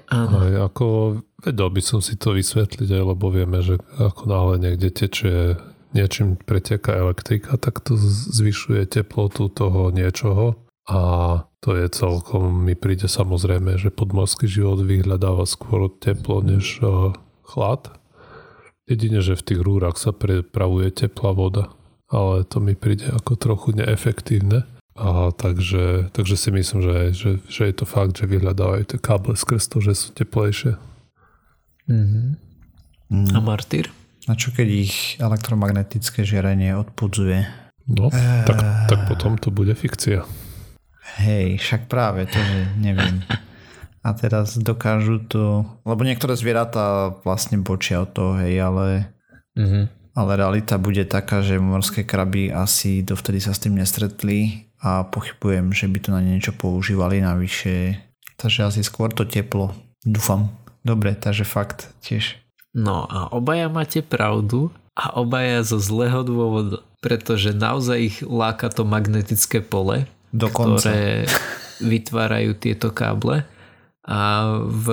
Áno. 0.08 0.40
Aj, 0.40 0.72
ako 0.72 0.84
vedel 1.44 1.68
by 1.68 1.82
som 1.84 2.00
si 2.00 2.16
to 2.16 2.32
vysvetliť 2.32 2.88
aj, 2.88 3.02
lebo 3.12 3.28
vieme, 3.28 3.60
že 3.60 3.76
ako 4.00 4.22
náhle 4.24 4.54
niekde 4.60 4.88
tečie 4.88 5.60
niečím 5.92 6.40
preteká 6.40 6.96
elektrika, 6.96 7.60
tak 7.60 7.84
to 7.84 7.96
zvyšuje 8.32 8.88
teplotu 8.88 9.52
toho 9.52 9.92
niečoho 9.92 10.56
a 10.88 11.00
to 11.62 11.78
je 11.78 11.86
celkom, 11.92 12.64
mi 12.64 12.74
príde 12.74 13.06
samozrejme, 13.06 13.78
že 13.78 13.94
podmorský 13.94 14.50
život 14.50 14.82
vyhľadáva 14.82 15.46
skôr 15.46 15.92
teplo 16.00 16.42
než 16.42 16.80
uh, 16.82 17.14
chlad. 17.52 17.92
Jedine, 18.88 19.20
že 19.20 19.36
v 19.36 19.46
tých 19.46 19.60
rúrach 19.60 20.00
sa 20.00 20.16
prepravuje 20.16 20.90
teplá 20.90 21.36
voda, 21.36 21.68
ale 22.08 22.48
to 22.48 22.58
mi 22.58 22.72
príde 22.72 23.12
ako 23.12 23.36
trochu 23.36 23.68
neefektívne. 23.76 24.64
A 24.92 25.32
takže, 25.32 26.12
takže 26.12 26.36
si 26.36 26.52
myslím, 26.52 26.80
že, 26.84 26.96
že, 27.16 27.30
že 27.48 27.62
je 27.64 27.74
to 27.76 27.88
fakt, 27.88 28.20
že 28.20 28.28
vyhľadávajú 28.28 28.84
tie 28.84 28.98
káble 29.00 29.32
skrz 29.32 29.72
to, 29.72 29.80
že 29.80 29.96
sú 29.96 30.12
teplejšie. 30.12 30.76
Mm-hmm. 31.88 32.26
Mm. 33.08 33.32
A 33.32 33.40
martyr? 33.40 33.88
A 34.28 34.36
čo 34.36 34.52
keď 34.52 34.68
ich 34.68 35.16
elektromagnetické 35.16 36.28
žiarenie 36.28 36.76
odpudzuje? 36.76 37.44
No, 37.88 38.12
e... 38.12 38.44
tak, 38.46 38.58
tak 38.86 39.00
potom 39.08 39.40
to 39.40 39.48
bude 39.50 39.72
fikcia. 39.74 40.22
Hej, 41.18 41.58
však 41.58 41.90
práve 41.90 42.28
to, 42.30 42.38
že 42.38 42.58
neviem. 42.78 43.24
A 44.02 44.12
teraz 44.18 44.58
dokážu 44.58 45.22
to... 45.22 45.62
Lebo 45.86 46.02
niektoré 46.02 46.34
zvieratá 46.34 47.14
vlastne 47.22 47.62
bočia 47.62 48.02
od 48.02 48.10
toho, 48.10 48.32
hej, 48.42 48.58
ale... 48.58 49.14
Mm-hmm. 49.54 49.84
Ale 50.12 50.36
realita 50.36 50.76
bude 50.76 51.08
taká, 51.08 51.40
že 51.40 51.56
morské 51.56 52.04
kraby 52.04 52.52
asi 52.52 53.00
dovtedy 53.00 53.40
sa 53.40 53.56
s 53.56 53.64
tým 53.64 53.80
nestretli 53.80 54.68
a 54.82 55.08
pochybujem, 55.08 55.72
že 55.72 55.88
by 55.88 55.98
to 56.04 56.10
na 56.12 56.20
niečo 56.20 56.52
používali 56.52 57.24
navyše. 57.24 57.96
Takže 58.36 58.68
asi 58.68 58.84
skôr 58.84 59.08
to 59.08 59.24
teplo. 59.24 59.72
Dúfam. 60.04 60.52
Dobre, 60.84 61.16
takže 61.16 61.48
fakt 61.48 61.94
tiež. 62.04 62.36
No 62.76 63.08
a 63.08 63.30
obaja 63.32 63.72
máte 63.72 64.02
pravdu 64.04 64.68
a 64.92 65.16
obaja 65.16 65.64
zo 65.64 65.80
zlého 65.80 66.26
dôvodu, 66.26 66.84
pretože 67.00 67.56
naozaj 67.56 67.98
ich 68.02 68.16
láka 68.20 68.68
to 68.68 68.84
magnetické 68.84 69.64
pole, 69.64 70.04
Dokonca. 70.34 70.92
ktoré 70.92 71.24
vytvárajú 71.80 72.52
tieto 72.58 72.92
káble 72.92 73.48
a 74.02 74.58
v 74.66 74.86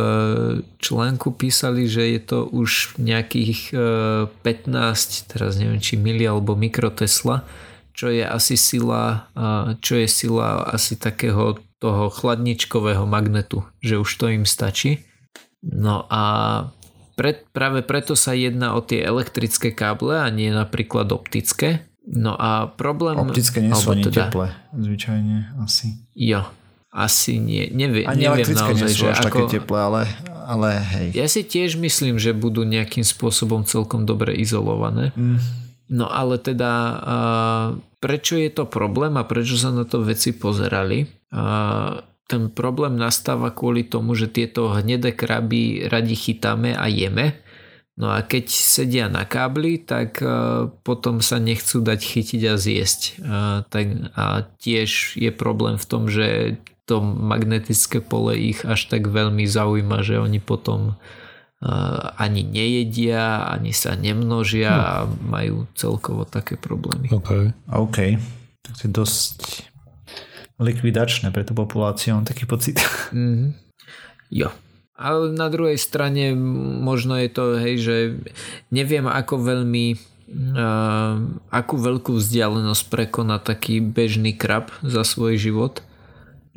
článku 0.77 1.33
písali, 1.33 1.89
že 1.89 2.05
je 2.13 2.21
to 2.21 2.39
už 2.45 2.93
nejakých 3.01 3.73
15, 3.73 4.45
e, 4.45 5.17
teraz 5.25 5.57
neviem 5.57 5.81
či 5.81 5.97
mili 5.97 6.29
alebo 6.29 6.53
mikrotesla, 6.53 7.41
čo 7.89 8.13
je 8.13 8.21
asi 8.21 8.53
sila, 8.53 9.27
čo 9.81 9.97
je 9.97 10.07
sila 10.07 10.61
asi 10.69 10.93
takého 10.93 11.57
toho 11.81 12.13
chladničkového 12.13 13.09
magnetu, 13.09 13.65
že 13.81 13.97
už 13.97 14.09
to 14.19 14.29
im 14.29 14.45
stačí. 14.45 15.03
No 15.65 16.05
a 16.07 16.23
pre, 17.19 17.43
práve 17.51 17.83
preto 17.83 18.15
sa 18.15 18.31
jedná 18.31 18.77
o 18.77 18.79
tie 18.79 19.03
elektrické 19.03 19.75
káble 19.75 20.21
a 20.21 20.27
nie 20.31 20.53
napríklad 20.53 21.11
optické. 21.11 21.89
No 22.07 22.37
a 22.39 22.71
problém... 22.71 23.19
Optické 23.19 23.59
nie 23.59 23.75
sú 23.75 23.91
ani 23.91 24.07
teda, 24.07 24.31
teplé, 24.31 24.55
zvyčajne 24.71 25.59
asi. 25.59 25.99
Jo, 26.15 26.47
asi 26.89 27.37
nie. 27.37 27.69
Nevie, 27.69 28.05
ani 28.09 28.25
neviem 28.25 28.49
naozaj, 28.49 28.73
nie 28.75 28.89
sú 28.89 29.05
až 29.09 29.21
ako, 29.21 29.45
také 29.45 29.61
teplé, 29.61 29.79
ale, 29.79 30.01
ale 30.49 30.69
hej. 30.81 31.07
Ja 31.13 31.29
si 31.29 31.45
tiež 31.45 31.77
myslím, 31.77 32.17
že 32.17 32.33
budú 32.33 32.65
nejakým 32.65 33.05
spôsobom 33.05 33.61
celkom 33.69 34.09
dobre 34.09 34.33
izolované. 34.33 35.13
Mm. 35.13 35.37
No 35.89 36.05
ale 36.05 36.37
teda 36.37 37.01
prečo 37.97 38.37
je 38.37 38.49
to 38.53 38.69
problém 38.69 39.17
a 39.17 39.25
prečo 39.25 39.57
sa 39.57 39.73
na 39.73 39.89
to 39.89 40.05
veci 40.05 40.37
pozerali? 40.37 41.09
Ten 42.29 42.53
problém 42.53 42.93
nastáva 42.93 43.49
kvôli 43.49 43.89
tomu, 43.89 44.13
že 44.13 44.29
tieto 44.29 44.69
hnedé 44.69 45.17
kraby 45.17 45.89
radi 45.89 46.13
chytáme 46.13 46.77
a 46.77 46.85
jeme. 46.85 47.41
No 47.97 48.13
a 48.13 48.21
keď 48.21 48.53
sedia 48.53 49.09
na 49.09 49.25
kábli, 49.25 49.81
tak 49.81 50.21
potom 50.85 51.25
sa 51.25 51.41
nechcú 51.41 51.81
dať 51.81 51.99
chytiť 51.99 52.41
a 52.47 52.55
zjesť. 52.55 53.01
A, 53.25 53.65
tak, 53.67 54.13
a 54.13 54.45
tiež 54.61 55.17
je 55.17 55.33
problém 55.33 55.81
v 55.81 55.85
tom, 55.89 56.05
že 56.05 56.61
to 56.89 57.05
magnetické 57.05 58.01
pole 58.01 58.33
ich 58.33 58.65
až 58.65 58.89
tak 58.89 59.05
veľmi 59.05 59.45
zaujíma, 59.45 60.01
že 60.01 60.17
oni 60.17 60.41
potom 60.41 60.97
ani 62.15 62.39
nejedia, 62.47 63.43
ani 63.51 63.75
sa 63.75 63.91
nemnožia 63.99 64.71
hm. 64.71 64.79
a 64.79 64.93
majú 65.27 65.67
celkovo 65.75 66.23
také 66.23 66.55
problémy. 66.55 67.11
OK. 67.11 67.51
OK. 67.67 67.97
Tak 68.63 68.73
to 68.79 68.81
je 68.87 68.91
dosť 68.91 69.39
likvidačné 70.59 71.31
pre 71.31 71.47
tú 71.47 71.55
populáciu, 71.55 72.19
mám 72.19 72.27
taký 72.27 72.43
pocit. 72.47 72.79
Mm-hmm. 73.15 73.51
Jo. 74.29 74.53
Ale 74.93 75.33
na 75.33 75.49
druhej 75.49 75.81
strane 75.81 76.37
možno 76.85 77.17
je 77.17 77.29
to, 77.33 77.57
hej, 77.57 77.75
že 77.81 77.95
neviem 78.69 79.09
ako 79.09 79.41
veľmi 79.41 79.97
uh, 79.97 81.17
akú 81.49 81.81
veľkú 81.81 82.13
vzdialenosť 82.13 82.83
prekoná 82.93 83.41
taký 83.41 83.81
bežný 83.81 84.37
krab 84.37 84.69
za 84.85 85.01
svoj 85.01 85.41
život, 85.41 85.81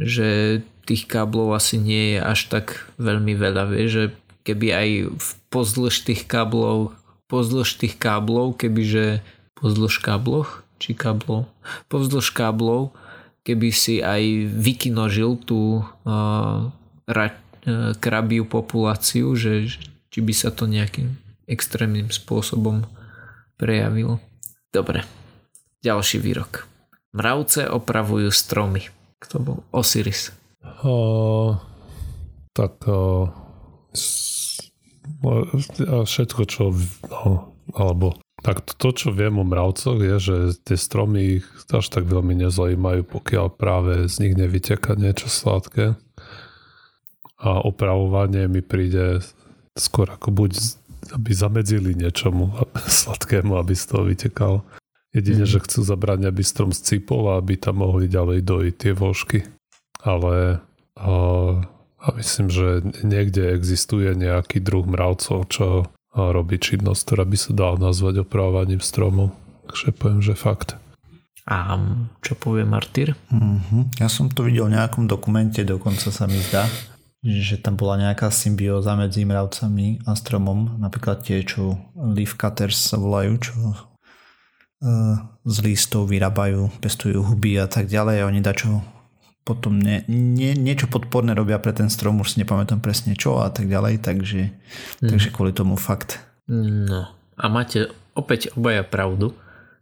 že 0.02 0.60
tých 0.82 1.06
káblov 1.06 1.54
asi 1.54 1.78
nie 1.78 2.16
je 2.16 2.20
až 2.20 2.40
tak 2.50 2.90
veľmi 2.98 3.38
veľa, 3.38 3.70
vie, 3.70 3.86
že 3.86 4.04
keby 4.42 4.68
aj 4.74 4.88
v 5.14 5.28
pozdĺž 5.54 5.94
tých 6.02 6.22
káblov, 6.26 6.94
pozdĺž 7.30 7.78
tých 7.78 7.94
káblov, 7.96 8.58
kebyže 8.58 9.22
pozdĺž 9.54 10.02
kábloch, 10.02 10.66
či 10.82 10.98
káblov, 10.98 11.46
pozdĺž 11.86 12.34
káblov, 12.34 12.90
keby 13.46 13.70
si 13.70 14.02
aj 14.02 14.50
vykinožil 14.50 15.38
tú 15.38 15.86
uh, 15.86 16.70
ra, 17.06 17.26
uh, 17.30 17.94
krabiu 18.02 18.42
populáciu, 18.46 19.38
že 19.38 19.70
či 20.10 20.18
by 20.18 20.34
sa 20.34 20.50
to 20.50 20.66
nejakým 20.66 21.14
extrémnym 21.46 22.10
spôsobom 22.10 22.82
prejavilo. 23.54 24.18
Dobre, 24.74 25.06
ďalší 25.86 26.18
výrok. 26.18 26.66
Mravce 27.14 27.68
opravujú 27.70 28.32
stromy. 28.32 29.01
Kto 29.22 29.36
bol? 29.38 29.58
Osiris. 29.70 30.34
Uh, 30.82 31.54
tak 32.52 32.82
a 35.22 36.02
všetko, 36.02 36.42
čo 36.50 36.74
no, 37.06 37.54
alebo 37.74 38.18
tak 38.42 38.66
to, 38.74 38.90
čo 38.90 39.14
viem 39.14 39.38
o 39.38 39.46
mravcoch 39.46 40.02
je, 40.02 40.16
že 40.18 40.36
tie 40.66 40.74
stromy 40.74 41.38
ich 41.38 41.46
až 41.70 41.86
tak 41.94 42.10
veľmi 42.10 42.34
nezaujímajú, 42.42 43.06
pokiaľ 43.06 43.46
práve 43.54 44.10
z 44.10 44.14
nich 44.26 44.34
nevyteká 44.34 44.98
niečo 44.98 45.30
sladké. 45.30 45.94
A 47.38 47.62
opravovanie 47.62 48.50
mi 48.50 48.62
príde 48.62 49.22
skôr 49.78 50.10
ako 50.10 50.34
buď 50.34 50.52
aby 51.10 51.30
zamedzili 51.34 51.98
niečomu 51.98 52.54
sladkému, 53.02 53.58
aby 53.58 53.74
z 53.74 53.84
toho 53.90 54.06
vytekalo. 54.06 54.58
Jedine, 55.12 55.44
mm. 55.44 55.50
že 55.52 55.62
chcú 55.64 55.84
zabrániť, 55.84 56.26
aby 56.28 56.42
strom 56.42 56.72
scípol 56.72 57.36
a 57.36 57.38
aby 57.38 57.60
tam 57.60 57.84
mohli 57.84 58.08
ďalej 58.08 58.40
dojiť 58.42 58.74
tie 58.80 58.92
vožky. 58.96 59.44
Ale 60.00 60.64
uh, 60.96 61.60
a 62.02 62.06
myslím, 62.18 62.50
že 62.50 62.82
niekde 63.06 63.54
existuje 63.54 64.10
nejaký 64.18 64.58
druh 64.58 64.82
mravcov, 64.82 65.46
čo 65.46 65.86
robí 66.12 66.58
činnosť, 66.58 67.00
ktorá 67.06 67.24
by 67.24 67.36
sa 67.38 67.50
dala 67.54 67.76
nazvať 67.78 68.26
opravovaním 68.26 68.82
stromov. 68.82 69.30
Takže 69.70 69.94
poviem, 69.94 70.20
že 70.20 70.34
fakt. 70.34 70.74
A 71.46 71.78
čo 72.22 72.34
povie 72.34 72.66
Martyr? 72.66 73.14
Mm-hmm. 73.30 74.02
Ja 74.02 74.10
som 74.10 74.30
to 74.30 74.46
videl 74.46 74.66
v 74.66 74.78
nejakom 74.78 75.06
dokumente, 75.06 75.62
dokonca 75.62 76.10
sa 76.10 76.26
mi 76.26 76.38
zdá, 76.38 76.66
že 77.22 77.58
tam 77.58 77.78
bola 77.78 77.98
nejaká 77.98 78.34
symbióza 78.34 78.98
medzi 78.98 79.22
mravcami 79.22 80.02
a 80.06 80.18
stromom. 80.18 80.82
Napríklad 80.82 81.22
tie, 81.22 81.46
čo 81.46 81.78
leaf 81.94 82.34
cutters 82.34 82.78
sa 82.78 82.98
volajú, 82.98 83.32
čo 83.38 83.54
z 85.42 85.56
listov 85.62 86.10
vyrábajú, 86.10 86.68
pestujú 86.82 87.22
huby 87.22 87.58
a 87.62 87.70
tak 87.70 87.86
ďalej. 87.86 88.16
A 88.22 88.28
oni 88.28 88.42
dačo 88.42 88.82
potom 89.42 89.78
nie, 89.78 90.06
nie, 90.06 90.54
niečo 90.54 90.86
podporné 90.86 91.34
robia 91.34 91.58
pre 91.58 91.74
ten 91.74 91.90
strom, 91.90 92.22
už 92.22 92.34
si 92.34 92.36
nepamätám 92.42 92.78
presne 92.78 93.18
čo 93.18 93.42
a 93.42 93.50
tak 93.50 93.66
ďalej, 93.66 93.98
takže, 94.02 94.54
hmm. 95.02 95.10
takže 95.10 95.28
kvôli 95.34 95.50
tomu 95.50 95.74
fakt. 95.74 96.22
No 96.46 97.10
a 97.34 97.44
máte 97.50 97.90
opäť 98.14 98.54
obaja 98.54 98.86
pravdu, 98.86 99.34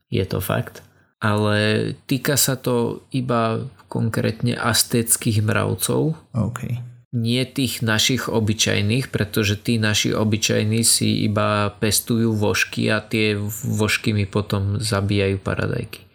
je 0.09 0.25
to 0.25 0.41
fakt, 0.41 0.81
ale 1.21 1.93
týka 2.09 2.41
sa 2.41 2.57
to 2.57 3.05
iba 3.13 3.69
konkrétne 3.93 4.57
aztéckých 4.57 5.45
mravcov. 5.45 6.17
OK. 6.33 6.90
Nie 7.11 7.43
tých 7.43 7.83
našich 7.83 8.31
obyčajných, 8.31 9.11
pretože 9.11 9.59
tí 9.59 9.83
naši 9.83 10.15
obyčajní 10.15 10.87
si 10.87 11.27
iba 11.27 11.75
pestujú 11.83 12.39
vožky 12.39 12.87
a 12.87 13.03
tie 13.03 13.35
vožky 13.67 14.15
mi 14.15 14.31
potom 14.31 14.79
zabíjajú 14.79 15.43
paradajky. 15.43 16.07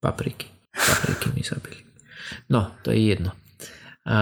Papriky. 0.00 0.48
Papriky 0.72 1.28
mi 1.36 1.44
zabili. 1.44 1.84
No, 2.48 2.72
to 2.80 2.96
je 2.96 3.12
jedno. 3.12 3.36
A 4.04 4.16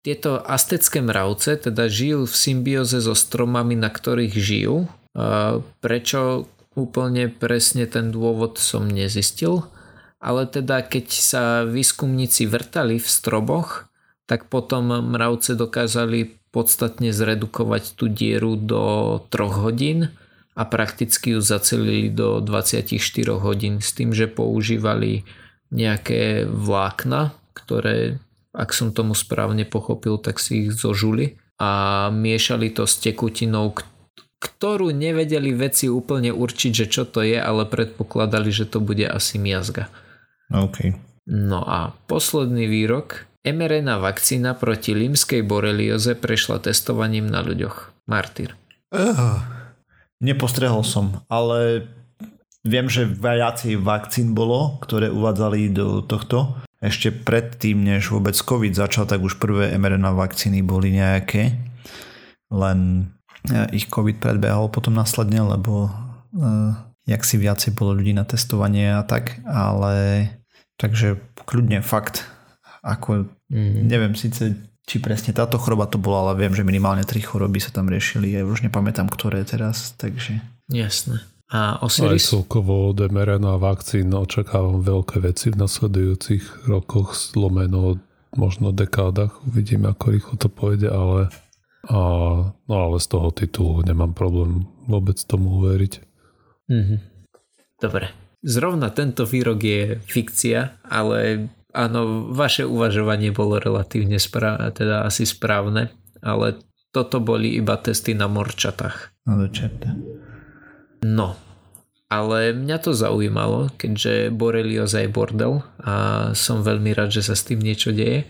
tieto 0.00 0.40
astecké 0.40 1.00
mravce 1.00 1.56
teda 1.56 1.88
žijú 1.88 2.28
v 2.28 2.36
symbióze 2.36 3.00
so 3.00 3.12
stromami, 3.12 3.76
na 3.76 3.92
ktorých 3.92 4.34
žijú. 4.36 4.88
A 5.16 5.60
prečo 5.80 6.48
úplne 6.76 7.32
presne 7.32 7.88
ten 7.88 8.12
dôvod 8.12 8.60
som 8.60 8.84
nezistil, 8.84 9.64
ale 10.20 10.44
teda 10.44 10.84
keď 10.84 11.06
sa 11.08 11.44
výskumníci 11.64 12.44
vrtali 12.44 13.00
v 13.00 13.08
stroboch, 13.08 13.85
tak 14.26 14.50
potom 14.50 14.90
mravce 14.90 15.54
dokázali 15.54 16.38
podstatne 16.50 17.10
zredukovať 17.14 17.94
tú 17.94 18.10
dieru 18.10 18.58
do 18.58 19.18
3 19.30 19.62
hodín 19.62 19.98
a 20.56 20.62
prakticky 20.66 21.36
ju 21.36 21.40
zacelili 21.40 22.10
do 22.10 22.42
24 22.42 22.98
hodín 23.38 23.78
s 23.78 23.94
tým, 23.94 24.10
že 24.10 24.26
používali 24.30 25.22
nejaké 25.70 26.46
vlákna, 26.46 27.34
ktoré 27.52 28.18
ak 28.56 28.72
som 28.72 28.88
tomu 28.90 29.12
správne 29.12 29.68
pochopil, 29.68 30.16
tak 30.16 30.40
si 30.40 30.66
ich 30.66 30.72
zožuli 30.72 31.36
a 31.60 32.08
miešali 32.08 32.72
to 32.72 32.88
s 32.88 32.96
tekutinou, 32.96 33.76
ktorú 34.40 34.96
nevedeli 34.96 35.52
veci 35.52 35.92
úplne 35.92 36.32
určiť, 36.32 36.72
že 36.72 36.86
čo 36.88 37.04
to 37.04 37.20
je, 37.20 37.36
ale 37.36 37.68
predpokladali, 37.68 38.48
že 38.48 38.64
to 38.64 38.80
bude 38.80 39.04
asi 39.04 39.36
miazga. 39.36 39.92
OK. 40.48 40.96
No 41.28 41.60
a 41.68 41.92
posledný 42.08 42.64
výrok. 42.64 43.28
mRNA 43.46 44.02
vakcína 44.02 44.58
proti 44.58 44.92
limskej 44.92 45.46
borelioze 45.46 46.18
prešla 46.18 46.58
testovaním 46.58 47.30
na 47.30 47.46
ľuďoch. 47.46 47.94
Martyr. 48.06 48.54
Uh, 48.94 49.42
nepostrehol 50.22 50.86
som, 50.86 51.22
ale 51.26 51.90
viem, 52.62 52.86
že 52.90 53.06
viacej 53.06 53.78
vakcín 53.82 54.34
bolo, 54.34 54.78
ktoré 54.82 55.10
uvádzali 55.10 55.70
do 55.74 56.02
tohto 56.02 56.58
ešte 56.82 57.08
predtým, 57.10 57.82
než 57.82 58.12
vôbec 58.12 58.36
COVID 58.36 58.76
začal, 58.76 59.08
tak 59.08 59.24
už 59.24 59.40
prvé 59.40 59.72
mRNA 59.74 60.12
vakcíny 60.12 60.60
boli 60.60 60.92
nejaké. 60.92 61.56
Len 62.52 63.10
e, 63.48 63.54
ich 63.74 63.88
COVID 63.88 64.20
predbehol 64.20 64.68
potom 64.68 64.92
následne, 64.92 65.40
lebo 65.40 65.88
uh, 65.88 66.76
jak 67.08 67.22
si 67.24 67.40
viacej 67.40 67.72
bolo 67.72 67.96
ľudí 67.96 68.12
na 68.12 68.28
testovanie 68.28 68.92
a 68.92 69.02
tak, 69.08 69.40
ale 69.48 70.28
takže 70.76 71.16
kľudne 71.48 71.80
fakt, 71.80 72.28
ako 72.84 73.30
mm. 73.52 73.86
neviem 73.86 74.14
síce 74.16 74.54
či 74.86 75.02
presne 75.02 75.34
táto 75.34 75.58
choroba 75.58 75.90
to 75.90 75.98
bola, 75.98 76.30
ale 76.30 76.46
viem, 76.46 76.54
že 76.54 76.62
minimálne 76.62 77.02
tri 77.02 77.18
choroby 77.18 77.58
sa 77.58 77.74
tam 77.74 77.90
riešili, 77.90 78.38
ja 78.38 78.46
už 78.46 78.62
nepamätám, 78.62 79.10
ktoré 79.10 79.42
teraz, 79.42 79.98
takže... 79.98 80.38
Jasné. 80.70 81.26
A 81.50 81.78
Osiris? 81.82 82.30
Aj 82.30 82.38
celkovo 82.38 82.90
od 82.90 82.98
mRNA 82.98 83.58
vakcín 83.58 84.14
očakávam 84.14 84.82
veľké 84.82 85.22
veci 85.22 85.50
v 85.50 85.58
nasledujúcich 85.58 86.70
rokoch, 86.70 87.18
zlomeno 87.18 87.98
možno 88.34 88.70
dekádach. 88.74 89.42
Uvidím, 89.46 89.86
ako 89.86 90.04
rýchlo 90.10 90.34
to 90.38 90.48
pôjde, 90.50 90.90
ale, 90.90 91.30
a, 91.86 91.98
no 92.50 92.74
ale 92.74 92.98
z 92.98 93.06
toho 93.10 93.30
titulu 93.30 93.82
nemám 93.86 94.14
problém 94.14 94.66
vôbec 94.86 95.18
tomu 95.22 95.62
uveriť. 95.62 95.92
Mm-hmm. 96.70 96.98
Dobre. 97.82 98.10
Zrovna 98.46 98.94
tento 98.94 99.26
výrok 99.26 99.58
je 99.58 99.82
fikcia, 100.02 100.82
ale 100.86 101.50
áno, 101.76 102.32
vaše 102.32 102.64
uvažovanie 102.64 103.36
bolo 103.36 103.60
relatívne 103.60 104.16
spra- 104.16 104.72
teda 104.72 105.04
asi 105.04 105.28
správne, 105.28 105.92
ale 106.24 106.56
toto 106.96 107.20
boli 107.20 107.60
iba 107.60 107.76
testy 107.76 108.16
na 108.16 108.24
morčatách. 108.24 109.12
Do 109.28 109.52
čerta. 109.52 109.92
No, 111.04 111.36
ale 112.08 112.56
mňa 112.56 112.78
to 112.80 112.96
zaujímalo, 112.96 113.68
keďže 113.76 114.32
borelioza 114.32 115.04
je 115.04 115.10
bordel 115.10 115.60
a 115.82 115.94
som 116.32 116.64
veľmi 116.64 116.94
rád, 116.94 117.12
že 117.12 117.26
sa 117.26 117.34
s 117.34 117.44
tým 117.44 117.60
niečo 117.60 117.92
deje. 117.92 118.24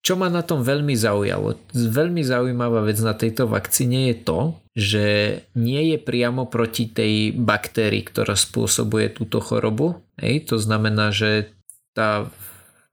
Čo 0.00 0.16
ma 0.16 0.32
na 0.32 0.40
tom 0.40 0.64
veľmi 0.64 0.96
zaujalo? 0.96 1.60
Veľmi 1.76 2.24
zaujímavá 2.24 2.82
vec 2.88 2.96
na 3.04 3.12
tejto 3.12 3.44
vakcíne 3.44 4.08
je 4.10 4.16
to, 4.24 4.40
že 4.72 5.06
nie 5.52 5.92
je 5.92 5.98
priamo 6.00 6.48
proti 6.48 6.88
tej 6.88 7.36
baktérii, 7.36 8.00
ktorá 8.08 8.32
spôsobuje 8.32 9.12
túto 9.12 9.44
chorobu. 9.44 10.00
Hej, 10.16 10.48
to 10.48 10.56
znamená, 10.56 11.12
že 11.12 11.52
tá, 11.92 12.32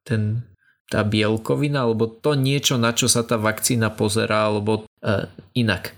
ten, 0.08 0.47
tá 0.88 1.03
bielkovina, 1.03 1.84
alebo 1.84 2.08
to 2.08 2.39
niečo, 2.39 2.80
na 2.80 2.95
čo 2.95 3.12
sa 3.12 3.28
tá 3.28 3.36
vakcína 3.36 3.91
pozerá, 3.91 4.47
alebo 4.47 4.88
uh, 4.88 5.28
inak 5.51 5.91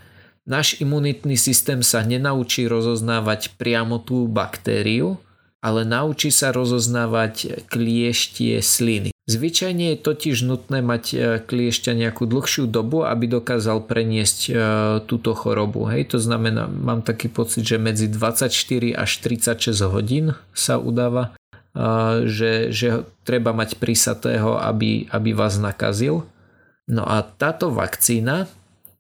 Náš 0.50 0.82
imunitný 0.82 1.38
systém 1.38 1.86
sa 1.86 2.02
nenaučí 2.02 2.66
rozoznávať 2.66 3.54
priamo 3.62 4.02
tú 4.02 4.26
baktériu, 4.26 5.22
ale 5.62 5.86
naučí 5.86 6.34
sa 6.34 6.50
rozoznávať 6.50 7.70
klieštie 7.70 8.58
sliny. 8.58 9.14
Zvyčajne 9.30 9.94
je 9.94 9.98
totiž 10.02 10.42
nutné 10.42 10.82
mať 10.82 11.04
e, 11.14 11.18
kliešťa 11.46 11.94
nejakú 11.94 12.26
dlhšiu 12.26 12.66
dobu, 12.66 13.06
aby 13.06 13.30
dokázal 13.30 13.86
preniesť 13.86 14.40
e, 14.50 14.52
túto 15.06 15.38
chorobu. 15.38 15.86
Hej, 15.86 16.18
to 16.18 16.18
znamená, 16.18 16.66
mám 16.66 17.06
taký 17.06 17.30
pocit, 17.30 17.62
že 17.62 17.78
medzi 17.78 18.10
24 18.10 18.50
až 18.98 19.12
36 19.22 19.70
hodín 19.86 20.34
sa 20.50 20.82
udáva, 20.82 21.38
e, 21.38 21.39
že, 22.26 22.74
že 22.74 23.06
treba 23.24 23.54
mať 23.54 23.78
prísatého, 23.78 24.58
aby, 24.58 25.06
aby 25.14 25.32
vás 25.38 25.62
nakazil. 25.62 26.26
No 26.90 27.06
a 27.06 27.22
táto 27.22 27.70
vakcína 27.70 28.50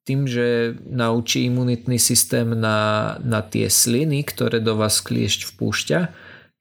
tým, 0.09 0.25
že 0.25 0.73
naučí 0.89 1.45
imunitný 1.45 2.01
systém 2.01 2.57
na, 2.57 3.13
na 3.21 3.45
tie 3.45 3.69
sliny, 3.69 4.25
ktoré 4.25 4.57
do 4.57 4.73
vás 4.73 5.05
kliešť 5.05 5.53
vpúšťa, 5.53 5.99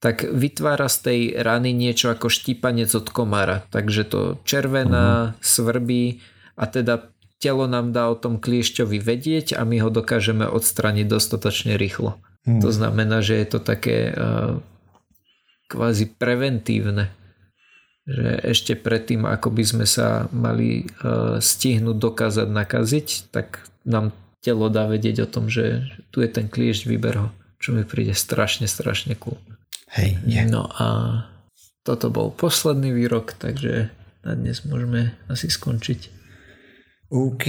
tak 0.05 0.29
vytvára 0.29 0.85
z 0.87 0.99
tej 1.01 1.21
rany 1.41 1.73
niečo 1.73 2.13
ako 2.13 2.29
štípanec 2.29 2.93
od 2.93 3.09
komára. 3.09 3.65
Takže 3.73 4.03
to 4.05 4.21
červená, 4.45 5.33
uh-huh. 5.33 5.41
svrbí 5.41 6.21
a 6.61 6.69
teda 6.69 7.09
telo 7.41 7.65
nám 7.65 7.97
dá 7.97 8.13
o 8.13 8.21
tom 8.21 8.37
kliešťovi 8.37 9.01
vedieť 9.01 9.57
a 9.57 9.65
my 9.65 9.81
ho 9.81 9.91
dokážeme 9.91 10.45
odstraniť 10.45 11.07
dostatočne 11.09 11.81
rýchlo. 11.81 12.21
Uh-huh. 12.45 12.61
To 12.63 12.69
znamená, 12.69 13.25
že 13.25 13.41
je 13.43 13.47
to 13.49 13.59
také 13.65 14.13
uh, 14.13 14.61
kvázi 15.69 16.09
preventívne 16.17 17.15
že 18.09 18.41
ešte 18.41 18.73
predtým, 18.73 19.29
ako 19.29 19.53
by 19.53 19.65
sme 19.69 19.85
sa 19.85 20.33
mali 20.33 20.89
uh, 21.05 21.37
stihnúť 21.37 21.97
dokázať 22.01 22.49
nakaziť, 22.49 23.29
tak 23.29 23.69
nám 23.85 24.17
telo 24.41 24.73
dá 24.73 24.89
vedieť 24.89 25.29
o 25.29 25.31
tom, 25.31 25.53
že 25.53 25.85
tu 26.09 26.25
je 26.25 26.29
ten 26.33 26.49
kliešť, 26.49 26.89
vyber 26.89 27.15
ho, 27.21 27.29
čo 27.61 27.77
mi 27.77 27.85
príde 27.85 28.17
strašne, 28.17 28.65
strašne 28.65 29.13
cool. 29.21 29.37
Hej, 29.93 30.17
nie. 30.25 30.41
No 30.49 30.73
a 30.73 30.87
toto 31.85 32.09
bol 32.09 32.33
posledný 32.33 32.97
výrok, 32.97 33.37
takže 33.37 33.93
na 34.25 34.33
dnes 34.33 34.65
môžeme 34.65 35.13
asi 35.29 35.53
skončiť. 35.53 36.09
OK. 37.13 37.45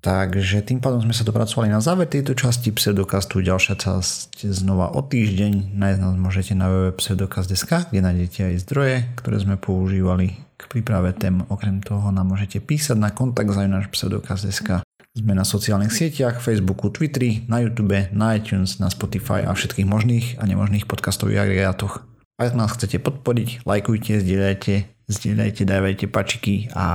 Takže 0.00 0.64
tým 0.64 0.80
pádom 0.80 1.04
sme 1.04 1.12
sa 1.12 1.28
dopracovali 1.28 1.68
na 1.68 1.84
záver 1.84 2.08
tejto 2.08 2.32
časti 2.32 2.72
Pseudokastu. 2.72 3.44
Ďalšia 3.44 3.76
časť 3.76 4.48
znova 4.48 4.96
o 4.96 5.04
týždeň. 5.04 5.76
Nájsť 5.76 6.00
nás 6.00 6.16
môžete 6.16 6.56
na 6.56 6.72
www.pseudokast.sk, 6.72 7.92
kde 7.92 8.00
nájdete 8.00 8.48
aj 8.48 8.54
zdroje, 8.64 8.96
ktoré 9.20 9.36
sme 9.44 9.60
používali 9.60 10.40
k 10.56 10.62
príprave 10.72 11.12
tém. 11.12 11.44
Okrem 11.52 11.84
toho 11.84 12.08
nám 12.16 12.32
môžete 12.32 12.64
písať 12.64 12.96
na 12.96 13.12
kontakt 13.12 13.52
náš 13.52 13.92
pseudokast.sk. 13.92 14.80
Sme 15.12 15.36
na 15.36 15.44
sociálnych 15.44 15.92
sieťach, 15.92 16.40
Facebooku, 16.40 16.88
Twitteri, 16.88 17.44
na 17.44 17.60
YouTube, 17.60 18.08
na 18.16 18.40
iTunes, 18.40 18.80
na 18.80 18.88
Spotify 18.88 19.44
a 19.44 19.52
všetkých 19.52 19.84
možných 19.84 20.40
a 20.40 20.48
nemožných 20.48 20.88
podcastových 20.88 21.44
agregátoch. 21.44 22.08
Ak 22.40 22.56
nás 22.56 22.72
chcete 22.72 23.04
podporiť, 23.04 23.68
lajkujte, 23.68 24.16
zdieľajte, 24.16 24.74
zdieľajte, 25.12 25.62
dávajte 25.68 26.06
pačiky 26.08 26.72
a 26.72 26.86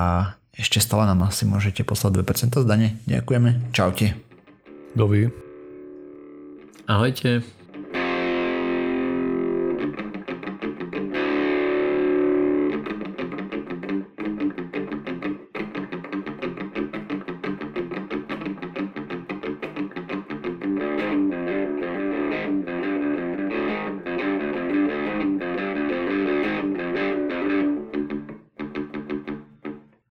ešte 0.56 0.80
stále 0.80 1.08
nám 1.08 1.28
asi 1.28 1.43
môžete 1.43 1.84
poslať 1.84 2.24
2% 2.24 2.56
zdane. 2.64 2.99
Ďakujeme. 3.08 3.76
Čaute. 3.76 4.16
Dovi. 4.95 5.28
Ahojte. 6.88 7.55